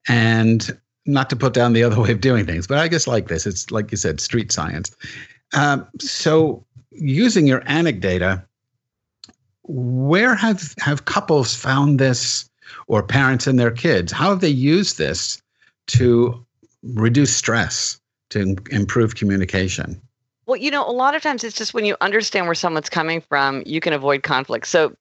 And 0.09 0.79
not 1.07 1.31
to 1.31 1.37
put 1.37 1.55
down 1.55 1.73
the 1.73 1.83
other 1.83 2.01
way 2.03 2.13
of 2.13 2.21
doing 2.21 2.47
things, 2.47 2.67
but 2.67 2.79
I 2.79 2.89
guess 2.89 3.07
like 3.07 3.29
this, 3.29 3.47
it's 3.47 3.71
like 3.71 3.91
you 3.91 3.97
said, 3.97 4.21
street 4.21 4.53
science. 4.53 4.91
Um, 5.55 5.87
so 5.99 6.65
using 6.91 7.47
your 7.47 7.61
anecdata, 7.63 8.45
where 9.65 10.35
have 10.35 10.75
have 10.79 11.05
couples 11.05 11.55
found 11.55 11.99
this, 11.99 12.49
or 12.87 13.03
parents 13.03 13.47
and 13.47 13.59
their 13.59 13.71
kids? 13.71 14.13
How 14.13 14.31
have 14.31 14.41
they 14.41 14.49
used 14.49 14.99
this 14.99 15.41
to 15.89 16.45
reduce 16.83 17.37
stress, 17.37 18.01
to 18.31 18.57
improve 18.71 19.15
communication? 19.15 20.01
Well, 20.47 20.57
you 20.57 20.71
know, 20.71 20.89
a 20.89 20.91
lot 20.91 21.15
of 21.15 21.23
times 21.23 21.45
it's 21.45 21.57
just 21.57 21.75
when 21.75 21.85
you 21.85 21.97
understand 22.01 22.47
where 22.47 22.55
someone's 22.55 22.89
coming 22.89 23.21
from, 23.21 23.63
you 23.67 23.81
can 23.81 23.93
avoid 23.93 24.23
conflict. 24.23 24.67
So 24.67 24.97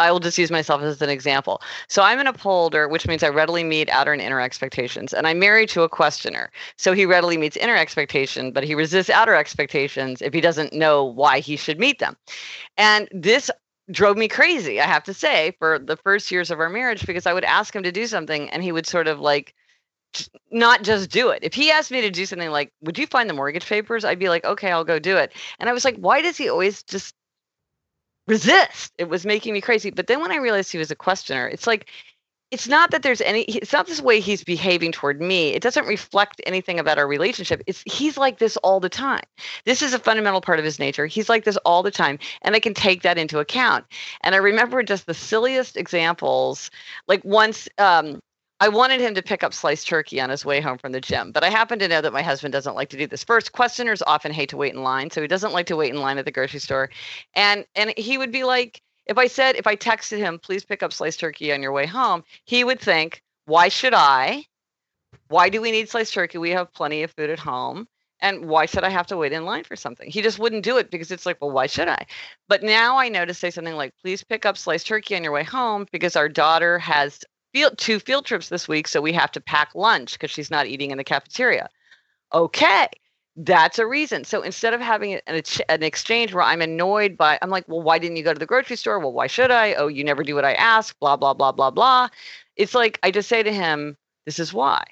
I 0.00 0.10
will 0.10 0.18
just 0.18 0.38
use 0.38 0.50
myself 0.50 0.82
as 0.82 1.00
an 1.02 1.10
example. 1.10 1.60
So 1.88 2.02
I'm 2.02 2.18
an 2.18 2.26
upholder, 2.26 2.88
which 2.88 3.06
means 3.06 3.22
I 3.22 3.28
readily 3.28 3.64
meet 3.64 3.88
outer 3.90 4.12
and 4.12 4.22
inner 4.22 4.40
expectations. 4.40 5.12
And 5.12 5.26
I'm 5.26 5.38
married 5.38 5.68
to 5.70 5.82
a 5.82 5.88
questioner. 5.88 6.50
So 6.76 6.92
he 6.92 7.06
readily 7.06 7.36
meets 7.36 7.56
inner 7.56 7.76
expectation, 7.76 8.50
but 8.50 8.64
he 8.64 8.74
resists 8.74 9.10
outer 9.10 9.34
expectations 9.34 10.22
if 10.22 10.32
he 10.32 10.40
doesn't 10.40 10.72
know 10.72 11.04
why 11.04 11.40
he 11.40 11.56
should 11.56 11.78
meet 11.78 11.98
them. 11.98 12.16
And 12.78 13.08
this 13.12 13.50
drove 13.90 14.16
me 14.16 14.28
crazy, 14.28 14.80
I 14.80 14.86
have 14.86 15.04
to 15.04 15.14
say, 15.14 15.54
for 15.58 15.78
the 15.78 15.96
first 15.96 16.30
years 16.30 16.50
of 16.50 16.60
our 16.60 16.68
marriage, 16.68 17.06
because 17.06 17.26
I 17.26 17.32
would 17.32 17.44
ask 17.44 17.74
him 17.74 17.82
to 17.82 17.92
do 17.92 18.06
something 18.06 18.48
and 18.50 18.62
he 18.62 18.72
would 18.72 18.86
sort 18.86 19.08
of 19.08 19.20
like 19.20 19.54
not 20.50 20.82
just 20.82 21.10
do 21.10 21.28
it. 21.30 21.40
If 21.42 21.54
he 21.54 21.70
asked 21.70 21.90
me 21.90 22.00
to 22.00 22.10
do 22.10 22.26
something 22.26 22.50
like, 22.50 22.72
would 22.82 22.98
you 22.98 23.06
find 23.06 23.28
the 23.28 23.34
mortgage 23.34 23.66
papers? 23.66 24.04
I'd 24.04 24.18
be 24.18 24.28
like, 24.28 24.44
okay, 24.44 24.70
I'll 24.70 24.84
go 24.84 24.98
do 24.98 25.16
it. 25.16 25.32
And 25.58 25.68
I 25.68 25.72
was 25.72 25.84
like, 25.84 25.96
why 25.96 26.22
does 26.22 26.36
he 26.36 26.48
always 26.48 26.82
just 26.82 27.14
resist. 28.26 28.92
It 28.98 29.08
was 29.08 29.26
making 29.26 29.52
me 29.54 29.60
crazy. 29.60 29.90
But 29.90 30.06
then 30.06 30.20
when 30.20 30.32
I 30.32 30.36
realized 30.36 30.72
he 30.72 30.78
was 30.78 30.90
a 30.90 30.96
questioner, 30.96 31.48
it's 31.48 31.66
like, 31.66 31.88
it's 32.50 32.66
not 32.66 32.90
that 32.90 33.02
there's 33.02 33.20
any 33.20 33.42
it's 33.42 33.72
not 33.72 33.86
this 33.86 34.00
way 34.00 34.18
he's 34.18 34.42
behaving 34.42 34.92
toward 34.92 35.20
me. 35.20 35.50
It 35.54 35.62
doesn't 35.62 35.86
reflect 35.86 36.40
anything 36.46 36.80
about 36.80 36.98
our 36.98 37.06
relationship. 37.06 37.62
It's 37.66 37.82
he's 37.86 38.18
like 38.18 38.38
this 38.38 38.56
all 38.58 38.80
the 38.80 38.88
time. 38.88 39.22
This 39.64 39.82
is 39.82 39.94
a 39.94 39.98
fundamental 39.98 40.40
part 40.40 40.58
of 40.58 40.64
his 40.64 40.78
nature. 40.78 41.06
He's 41.06 41.28
like 41.28 41.44
this 41.44 41.56
all 41.58 41.82
the 41.82 41.90
time 41.90 42.18
and 42.42 42.56
i 42.56 42.60
can 42.60 42.74
take 42.74 43.02
that 43.02 43.18
into 43.18 43.38
account. 43.38 43.84
And 44.22 44.34
i 44.34 44.38
remember 44.38 44.82
just 44.82 45.06
the 45.06 45.14
silliest 45.14 45.76
examples 45.76 46.70
like 47.06 47.24
once 47.24 47.68
um, 47.78 48.20
I 48.62 48.68
wanted 48.68 49.00
him 49.00 49.14
to 49.14 49.22
pick 49.22 49.42
up 49.42 49.54
sliced 49.54 49.88
turkey 49.88 50.20
on 50.20 50.28
his 50.28 50.44
way 50.44 50.60
home 50.60 50.76
from 50.76 50.92
the 50.92 51.00
gym, 51.00 51.32
but 51.32 51.42
I 51.42 51.48
happen 51.48 51.78
to 51.78 51.88
know 51.88 52.02
that 52.02 52.12
my 52.12 52.20
husband 52.20 52.52
doesn't 52.52 52.74
like 52.74 52.90
to 52.90 52.98
do 52.98 53.06
this. 53.06 53.24
First, 53.24 53.52
questioners 53.52 54.02
often 54.06 54.32
hate 54.32 54.50
to 54.50 54.58
wait 54.58 54.74
in 54.74 54.82
line, 54.82 55.10
so 55.10 55.22
he 55.22 55.28
doesn't 55.28 55.52
like 55.52 55.66
to 55.66 55.76
wait 55.76 55.94
in 55.94 56.00
line 56.00 56.18
at 56.18 56.26
the 56.26 56.30
grocery 56.30 56.60
store. 56.60 56.90
And 57.34 57.64
and 57.74 57.94
he 57.96 58.18
would 58.18 58.30
be 58.30 58.44
like, 58.44 58.82
if 59.06 59.16
I 59.16 59.28
said, 59.28 59.56
if 59.56 59.66
I 59.66 59.76
texted 59.76 60.18
him, 60.18 60.38
please 60.38 60.64
pick 60.64 60.82
up 60.82 60.92
sliced 60.92 61.20
turkey 61.20 61.52
on 61.52 61.62
your 61.62 61.72
way 61.72 61.86
home, 61.86 62.22
he 62.44 62.62
would 62.62 62.80
think, 62.80 63.22
why 63.46 63.68
should 63.68 63.94
I? 63.94 64.44
Why 65.28 65.48
do 65.48 65.60
we 65.62 65.70
need 65.70 65.88
sliced 65.88 66.12
turkey? 66.12 66.38
We 66.38 66.50
have 66.50 66.72
plenty 66.72 67.02
of 67.02 67.12
food 67.12 67.30
at 67.30 67.38
home. 67.38 67.88
And 68.22 68.46
why 68.46 68.66
should 68.66 68.84
I 68.84 68.90
have 68.90 69.06
to 69.06 69.16
wait 69.16 69.32
in 69.32 69.46
line 69.46 69.64
for 69.64 69.76
something? 69.76 70.10
He 70.10 70.20
just 70.20 70.38
wouldn't 70.38 70.62
do 70.62 70.76
it 70.76 70.90
because 70.90 71.10
it's 71.10 71.24
like, 71.24 71.38
well, 71.40 71.50
why 71.50 71.66
should 71.66 71.88
I? 71.88 72.04
But 72.48 72.62
now 72.62 72.98
I 72.98 73.08
know 73.08 73.24
to 73.24 73.32
say 73.32 73.50
something 73.50 73.74
like, 73.74 73.94
please 74.02 74.22
pick 74.22 74.44
up 74.44 74.58
sliced 74.58 74.86
turkey 74.86 75.16
on 75.16 75.24
your 75.24 75.32
way 75.32 75.42
home 75.42 75.86
because 75.90 76.16
our 76.16 76.28
daughter 76.28 76.78
has 76.78 77.20
field 77.52 77.78
two 77.78 77.98
field 77.98 78.24
trips 78.24 78.48
this 78.48 78.68
week, 78.68 78.88
so 78.88 79.00
we 79.00 79.12
have 79.12 79.32
to 79.32 79.40
pack 79.40 79.74
lunch 79.74 80.12
because 80.14 80.30
she's 80.30 80.50
not 80.50 80.66
eating 80.66 80.90
in 80.90 80.98
the 80.98 81.04
cafeteria. 81.04 81.68
Okay, 82.32 82.88
that's 83.36 83.78
a 83.78 83.86
reason. 83.86 84.24
So 84.24 84.42
instead 84.42 84.74
of 84.74 84.80
having 84.80 85.14
an, 85.26 85.42
an 85.68 85.82
exchange 85.82 86.34
where 86.34 86.44
I'm 86.44 86.60
annoyed 86.60 87.16
by, 87.16 87.38
I'm 87.42 87.50
like, 87.50 87.64
well, 87.68 87.82
why 87.82 87.98
didn't 87.98 88.16
you 88.16 88.22
go 88.22 88.32
to 88.32 88.38
the 88.38 88.46
grocery 88.46 88.76
store? 88.76 88.98
Well, 88.98 89.12
why 89.12 89.26
should 89.26 89.50
I? 89.50 89.74
Oh, 89.74 89.88
you 89.88 90.04
never 90.04 90.22
do 90.22 90.34
what 90.34 90.44
I 90.44 90.54
ask. 90.54 90.98
Blah 91.00 91.16
blah 91.16 91.34
blah 91.34 91.52
blah 91.52 91.70
blah. 91.70 92.08
It's 92.56 92.74
like 92.74 92.98
I 93.02 93.10
just 93.10 93.28
say 93.28 93.42
to 93.42 93.52
him, 93.52 93.96
this 94.26 94.38
is 94.38 94.52
why. 94.52 94.84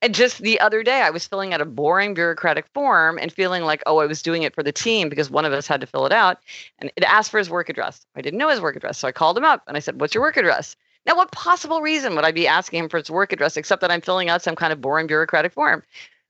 And 0.00 0.14
just 0.14 0.38
the 0.38 0.60
other 0.60 0.84
day, 0.84 1.02
I 1.02 1.10
was 1.10 1.26
filling 1.26 1.52
out 1.52 1.60
a 1.60 1.64
boring 1.64 2.14
bureaucratic 2.14 2.66
form 2.68 3.18
and 3.18 3.32
feeling 3.32 3.64
like, 3.64 3.82
oh, 3.84 3.98
I 3.98 4.06
was 4.06 4.22
doing 4.22 4.44
it 4.44 4.54
for 4.54 4.62
the 4.62 4.70
team 4.70 5.08
because 5.08 5.28
one 5.28 5.44
of 5.44 5.52
us 5.52 5.66
had 5.66 5.80
to 5.80 5.88
fill 5.88 6.06
it 6.06 6.12
out. 6.12 6.38
And 6.78 6.92
it 6.94 7.02
asked 7.02 7.32
for 7.32 7.38
his 7.38 7.50
work 7.50 7.68
address. 7.68 8.06
I 8.14 8.20
didn't 8.20 8.38
know 8.38 8.48
his 8.48 8.60
work 8.60 8.76
address. 8.76 8.98
So 8.98 9.08
I 9.08 9.12
called 9.12 9.36
him 9.36 9.44
up 9.44 9.64
and 9.66 9.76
I 9.76 9.80
said, 9.80 10.00
What's 10.00 10.14
your 10.14 10.22
work 10.22 10.36
address? 10.36 10.76
Now, 11.08 11.16
what 11.16 11.32
possible 11.32 11.80
reason 11.80 12.14
would 12.14 12.26
I 12.26 12.32
be 12.32 12.46
asking 12.46 12.80
him 12.80 12.88
for 12.90 12.98
his 12.98 13.10
work 13.10 13.32
address 13.32 13.56
except 13.56 13.80
that 13.80 13.90
I'm 13.90 14.02
filling 14.02 14.28
out 14.28 14.42
some 14.42 14.54
kind 14.54 14.74
of 14.74 14.82
boring 14.82 15.06
bureaucratic 15.06 15.54
form? 15.54 15.82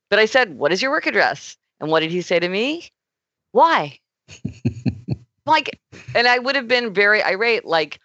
But 0.09 0.19
I 0.19 0.25
said, 0.25 0.57
What 0.57 0.71
is 0.71 0.81
your 0.81 0.89
work 0.89 1.05
address? 1.05 1.57
And 1.81 1.91
what 1.91 1.99
did 1.99 2.11
he 2.11 2.21
say 2.21 2.39
to 2.39 2.47
me? 2.47 2.89
Why? 3.51 3.99
like, 5.45 5.77
and 6.15 6.27
I 6.29 6.39
would 6.39 6.55
have 6.55 6.69
been 6.69 6.93
very 6.93 7.21
irate, 7.21 7.65
like, 7.65 7.99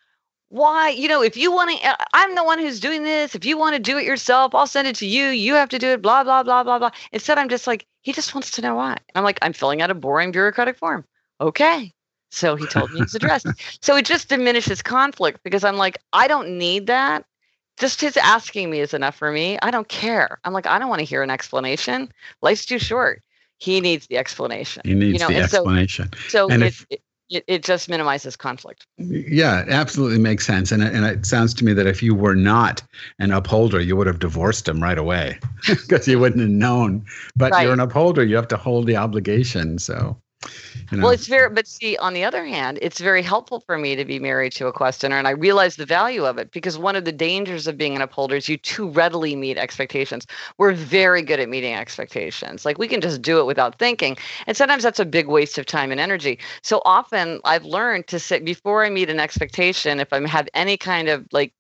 why? 0.48 0.88
You 0.88 1.06
know, 1.06 1.22
if 1.22 1.36
you 1.36 1.52
want 1.52 1.78
to, 1.78 1.88
uh, 1.88 1.96
I'm 2.12 2.34
the 2.34 2.42
one 2.42 2.58
who's 2.58 2.80
doing 2.80 3.04
this. 3.04 3.36
If 3.36 3.44
you 3.44 3.56
want 3.56 3.76
to 3.76 3.80
do 3.80 3.96
it 3.96 4.04
yourself, 4.04 4.52
I'll 4.52 4.66
send 4.66 4.88
it 4.88 4.96
to 4.96 5.06
you. 5.06 5.28
You 5.28 5.54
have 5.54 5.68
to 5.68 5.78
do 5.78 5.88
it, 5.90 6.02
blah, 6.02 6.24
blah, 6.24 6.42
blah, 6.42 6.64
blah, 6.64 6.80
blah. 6.80 6.90
Instead, 7.12 7.38
I'm 7.38 7.48
just 7.48 7.68
like, 7.68 7.86
he 8.02 8.12
just 8.12 8.34
wants 8.34 8.50
to 8.52 8.62
know 8.62 8.74
why. 8.74 8.98
I'm 9.14 9.24
like, 9.24 9.38
I'm 9.42 9.52
filling 9.52 9.80
out 9.80 9.90
a 9.90 9.94
boring 9.94 10.32
bureaucratic 10.32 10.76
form. 10.76 11.04
Okay. 11.40 11.92
So 12.34 12.56
he 12.56 12.66
told 12.66 12.92
me 12.92 13.00
his 13.00 13.14
address. 13.14 13.44
so 13.80 13.96
it 13.96 14.04
just 14.04 14.28
diminishes 14.28 14.82
conflict 14.82 15.40
because 15.44 15.64
I'm 15.64 15.76
like, 15.76 15.98
I 16.12 16.26
don't 16.26 16.58
need 16.58 16.88
that. 16.88 17.24
Just 17.78 18.00
his 18.00 18.16
asking 18.16 18.70
me 18.70 18.80
is 18.80 18.94
enough 18.94 19.16
for 19.16 19.32
me. 19.32 19.58
I 19.62 19.70
don't 19.70 19.88
care. 19.88 20.38
I'm 20.44 20.52
like, 20.52 20.66
I 20.66 20.78
don't 20.78 20.88
want 20.88 21.00
to 21.00 21.04
hear 21.04 21.22
an 21.22 21.30
explanation. 21.30 22.12
Life's 22.42 22.66
too 22.66 22.78
short. 22.78 23.22
He 23.58 23.80
needs 23.80 24.06
the 24.08 24.16
explanation. 24.16 24.82
He 24.84 24.94
needs 24.94 25.14
you 25.14 25.18
know? 25.20 25.28
the 25.28 25.34
and 25.34 25.44
explanation. 25.44 26.10
So, 26.28 26.48
so 26.48 26.50
and 26.50 26.62
if, 26.62 26.86
it, 26.90 27.02
it, 27.30 27.44
it 27.46 27.64
just 27.64 27.88
minimizes 27.88 28.36
conflict. 28.36 28.86
Yeah, 28.98 29.62
it 29.62 29.68
absolutely 29.68 30.18
makes 30.18 30.46
sense. 30.46 30.70
And, 30.72 30.82
and 30.82 31.04
it 31.04 31.26
sounds 31.26 31.54
to 31.54 31.64
me 31.64 31.72
that 31.72 31.86
if 31.86 32.02
you 32.02 32.14
were 32.14 32.34
not 32.34 32.82
an 33.18 33.32
upholder, 33.32 33.80
you 33.80 33.96
would 33.96 34.06
have 34.06 34.18
divorced 34.18 34.68
him 34.68 34.82
right 34.82 34.98
away 34.98 35.38
because 35.66 36.06
you 36.06 36.18
wouldn't 36.18 36.40
have 36.40 36.50
known. 36.50 37.04
But 37.36 37.52
right. 37.52 37.62
you're 37.62 37.72
an 37.72 37.80
upholder, 37.80 38.24
you 38.24 38.36
have 38.36 38.48
to 38.48 38.56
hold 38.56 38.86
the 38.86 38.96
obligation. 38.96 39.78
So 39.78 40.16
you 40.90 40.98
know? 40.98 41.04
Well, 41.04 41.12
it's 41.12 41.26
very, 41.26 41.50
but 41.50 41.66
see, 41.66 41.96
on 41.96 42.14
the 42.14 42.24
other 42.24 42.44
hand, 42.44 42.78
it's 42.82 43.00
very 43.00 43.22
helpful 43.22 43.60
for 43.60 43.78
me 43.78 43.96
to 43.96 44.04
be 44.04 44.18
married 44.18 44.52
to 44.52 44.66
a 44.66 44.72
questioner, 44.72 45.16
and 45.16 45.26
I 45.26 45.32
realize 45.32 45.76
the 45.76 45.86
value 45.86 46.24
of 46.24 46.38
it 46.38 46.50
because 46.50 46.78
one 46.78 46.96
of 46.96 47.04
the 47.04 47.12
dangers 47.12 47.66
of 47.66 47.76
being 47.76 47.96
an 47.96 48.02
upholder 48.02 48.36
is 48.36 48.48
you 48.48 48.56
too 48.56 48.88
readily 48.88 49.36
meet 49.36 49.58
expectations. 49.58 50.26
We're 50.58 50.72
very 50.72 51.22
good 51.22 51.40
at 51.40 51.48
meeting 51.48 51.74
expectations. 51.74 52.64
Like 52.64 52.78
we 52.78 52.88
can 52.88 53.00
just 53.00 53.22
do 53.22 53.40
it 53.40 53.46
without 53.46 53.78
thinking, 53.78 54.16
and 54.46 54.56
sometimes 54.56 54.82
that's 54.82 55.00
a 55.00 55.04
big 55.04 55.28
waste 55.28 55.58
of 55.58 55.66
time 55.66 55.90
and 55.90 56.00
energy. 56.00 56.38
So 56.62 56.82
often, 56.84 57.40
I've 57.44 57.64
learned 57.64 58.06
to 58.08 58.18
sit 58.18 58.44
before 58.44 58.84
I 58.84 58.90
meet 58.90 59.10
an 59.10 59.20
expectation. 59.20 60.00
If 60.00 60.12
I 60.12 60.26
have 60.28 60.48
any 60.54 60.76
kind 60.76 61.08
of 61.08 61.26
like 61.32 61.52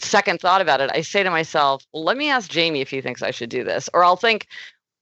second 0.00 0.40
thought 0.40 0.60
about 0.60 0.80
it, 0.80 0.90
I 0.92 1.02
say 1.02 1.22
to 1.22 1.30
myself, 1.30 1.86
well, 1.92 2.04
let 2.04 2.16
me 2.16 2.30
ask 2.30 2.50
Jamie 2.50 2.80
if 2.80 2.90
he 2.90 3.00
thinks 3.00 3.22
I 3.22 3.30
should 3.30 3.50
do 3.50 3.64
this. 3.64 3.90
Or 3.92 4.04
I'll 4.04 4.16
think, 4.16 4.46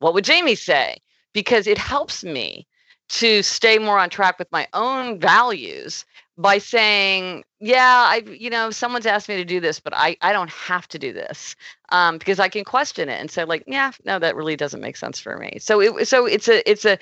what 0.01 0.15
would 0.15 0.25
Jamie 0.25 0.55
say? 0.55 0.99
Because 1.33 1.67
it 1.67 1.79
helps 1.79 2.25
me 2.25 2.67
to 3.11 3.43
stay 3.43 3.79
more 3.79 3.99
on 3.99 4.09
track 4.09 4.39
with 4.39 4.51
my 4.53 4.67
own 4.73 5.19
values 5.19 6.05
by 6.39 6.57
saying 6.57 7.45
yeah 7.59 8.05
i 8.09 8.23
you 8.31 8.49
know 8.49 8.71
someone's 8.71 9.05
asked 9.05 9.29
me 9.29 9.37
to 9.37 9.45
do 9.45 9.61
this 9.61 9.79
but 9.79 9.93
i 9.95 10.17
i 10.23 10.33
don't 10.33 10.49
have 10.49 10.89
to 10.89 10.99
do 10.99 11.13
this 11.13 11.55
um, 11.91 12.17
because 12.17 12.39
i 12.39 12.49
can 12.49 12.65
question 12.65 13.09
it 13.09 13.21
and 13.21 13.31
say 13.31 13.45
like 13.45 13.63
yeah 13.67 13.91
no 14.05 14.19
that 14.19 14.37
really 14.37 14.57
doesn't 14.57 14.81
make 14.81 14.97
sense 14.97 15.19
for 15.19 15.37
me. 15.37 15.59
So 15.59 15.81
it 15.81 16.09
so 16.09 16.27
it's 16.27 16.49
a 16.49 16.69
it's 16.71 16.85
a 16.85 16.99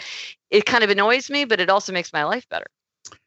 it 0.50 0.64
kind 0.64 0.82
of 0.82 0.90
annoys 0.90 1.30
me 1.30 1.44
but 1.44 1.60
it 1.60 1.70
also 1.70 1.92
makes 1.92 2.12
my 2.12 2.24
life 2.24 2.48
better. 2.48 2.66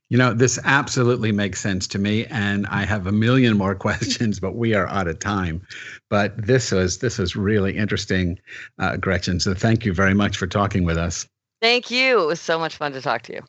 You 0.10 0.18
know 0.18 0.34
this 0.34 0.60
absolutely 0.66 1.32
makes 1.32 1.62
sense 1.62 1.88
to 1.88 2.00
me 2.00 2.26
and 2.26 2.66
i 2.68 2.84
have 2.84 3.08
a 3.08 3.12
million 3.12 3.58
more 3.58 3.76
questions 3.88 4.40
but 4.40 4.56
we 4.56 4.74
are 4.74 4.88
out 4.88 5.08
of 5.08 5.20
time. 5.20 5.62
But 6.10 6.36
this 6.36 6.72
was 6.72 6.98
this 6.98 7.20
was 7.20 7.36
really 7.36 7.78
interesting 7.78 8.40
uh, 8.80 8.98
gretchen 8.98 9.40
so 9.40 9.54
thank 9.54 9.86
you 9.86 9.94
very 9.94 10.16
much 10.16 10.38
for 10.38 10.48
talking 10.48 10.84
with 10.84 10.98
us 10.98 11.28
Thank 11.62 11.92
you. 11.92 12.24
It 12.24 12.26
was 12.26 12.42
so 12.42 12.58
much 12.58 12.76
fun 12.76 12.92
to 12.94 13.02
talk 13.02 13.22
to 13.24 13.34
you. 13.34 13.42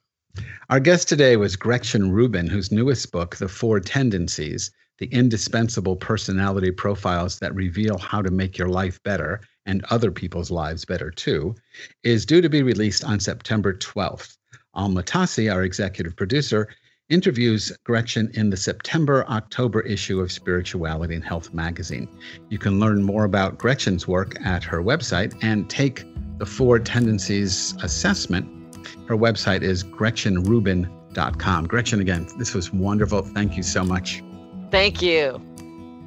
Our 0.70 0.80
guest 0.80 1.08
today 1.08 1.36
was 1.36 1.56
Gretchen 1.56 2.12
Rubin, 2.12 2.46
whose 2.46 2.70
newest 2.70 3.10
book, 3.10 3.36
The 3.36 3.48
Four 3.48 3.80
Tendencies 3.80 4.70
The 4.98 5.06
Indispensable 5.06 5.96
Personality 5.96 6.70
Profiles 6.70 7.38
That 7.38 7.54
Reveal 7.54 7.98
How 7.98 8.22
to 8.22 8.30
Make 8.30 8.58
Your 8.58 8.68
Life 8.68 9.02
Better 9.02 9.40
and 9.66 9.84
Other 9.90 10.10
People's 10.10 10.50
Lives 10.50 10.84
Better 10.84 11.10
Too, 11.10 11.54
is 12.02 12.26
due 12.26 12.40
to 12.40 12.48
be 12.48 12.62
released 12.62 13.04
on 13.04 13.20
September 13.20 13.72
12th. 13.74 14.36
Alma 14.74 15.02
Tassi, 15.02 15.52
our 15.52 15.62
executive 15.62 16.16
producer, 16.16 16.68
interviews 17.12 17.70
Gretchen 17.84 18.30
in 18.32 18.48
the 18.48 18.56
September 18.56 19.26
October 19.28 19.82
issue 19.82 20.20
of 20.20 20.32
Spirituality 20.32 21.14
and 21.14 21.22
Health 21.22 21.52
magazine. 21.52 22.08
You 22.48 22.58
can 22.58 22.80
learn 22.80 23.02
more 23.02 23.24
about 23.24 23.58
Gretchen's 23.58 24.08
work 24.08 24.34
at 24.42 24.64
her 24.64 24.82
website 24.82 25.38
and 25.42 25.68
take 25.68 26.04
the 26.38 26.46
Four 26.46 26.78
Tendencies 26.78 27.74
assessment. 27.82 28.48
Her 29.06 29.16
website 29.16 29.62
is 29.62 29.84
gretchenrubin.com. 29.84 31.66
Gretchen, 31.66 32.00
again, 32.00 32.26
this 32.38 32.54
was 32.54 32.72
wonderful. 32.72 33.20
Thank 33.20 33.58
you 33.58 33.62
so 33.62 33.84
much. 33.84 34.22
Thank 34.70 35.02
you. 35.02 35.40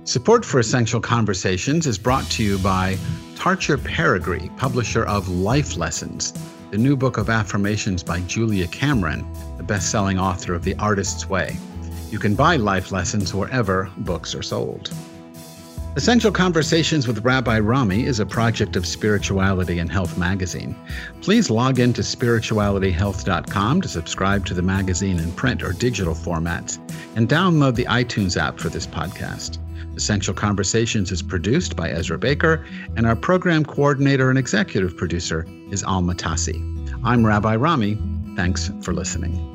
Support 0.06 0.44
for 0.44 0.60
Essential 0.60 1.00
Conversations 1.00 1.86
is 1.86 2.00
brought 2.00 2.30
to 2.32 2.44
you 2.44 2.58
by 2.58 2.96
Tarcher 3.36 3.78
Perigee, 3.78 4.56
publisher 4.58 5.06
of 5.06 5.30
Life 5.30 5.78
Lessons, 5.78 6.34
the 6.72 6.78
new 6.78 6.96
book 6.98 7.18
of 7.18 7.30
affirmations 7.30 8.02
by 8.02 8.22
Julia 8.22 8.68
Cameron, 8.68 9.26
best 9.67 9.91
selling 9.91 10.19
author 10.19 10.54
of 10.54 10.63
The 10.63 10.75
Artist's 10.75 11.30
Way. 11.30 11.58
You 12.10 12.19
can 12.19 12.36
buy 12.36 12.56
Life 12.56 12.91
Lessons 12.91 13.34
wherever 13.34 13.89
books 13.97 14.36
are 14.36 14.43
sold. 14.43 14.91
Essential 15.95 16.32
Conversations 16.32 17.08
with 17.08 17.23
Rabbi 17.23 17.58
Rami 17.60 18.04
is 18.04 18.19
a 18.19 18.25
project 18.25 18.75
of 18.75 18.86
Spirituality 18.86 19.80
and 19.80 19.89
Health 19.89 20.17
magazine. 20.17 20.75
Please 21.21 21.49
log 21.49 21.80
in 21.80 21.93
to 21.93 22.01
spiritualityhealth.com 22.01 23.82
to 23.82 23.88
subscribe 23.88 24.45
to 24.45 24.54
the 24.54 24.62
magazine 24.62 25.19
in 25.19 25.32
print 25.32 25.63
or 25.63 25.71
digital 25.71 26.13
formats 26.13 26.78
and 27.15 27.30
download 27.30 27.75
the 27.75 27.86
iTunes 27.86 28.36
app 28.36 28.60
for 28.60 28.67
this 28.67 28.86
podcast. 28.86 29.58
Essential 29.95 30.34
Conversations 30.34 31.13
is 31.13 31.21
produced 31.21 31.78
by 31.78 31.89
Ezra 31.89 32.17
Baker, 32.17 32.65
and 32.97 33.06
our 33.08 33.15
program 33.15 33.63
coordinator 33.63 34.30
and 34.30 34.38
executive 34.38 34.97
producer 34.97 35.47
is 35.71 35.82
Alma 35.86 36.13
Tassi. 36.13 36.60
I'm 37.06 37.25
Rabbi 37.25 37.56
Rami. 37.56 37.97
Thanks 38.36 38.69
for 38.82 38.93
listening. 38.93 39.55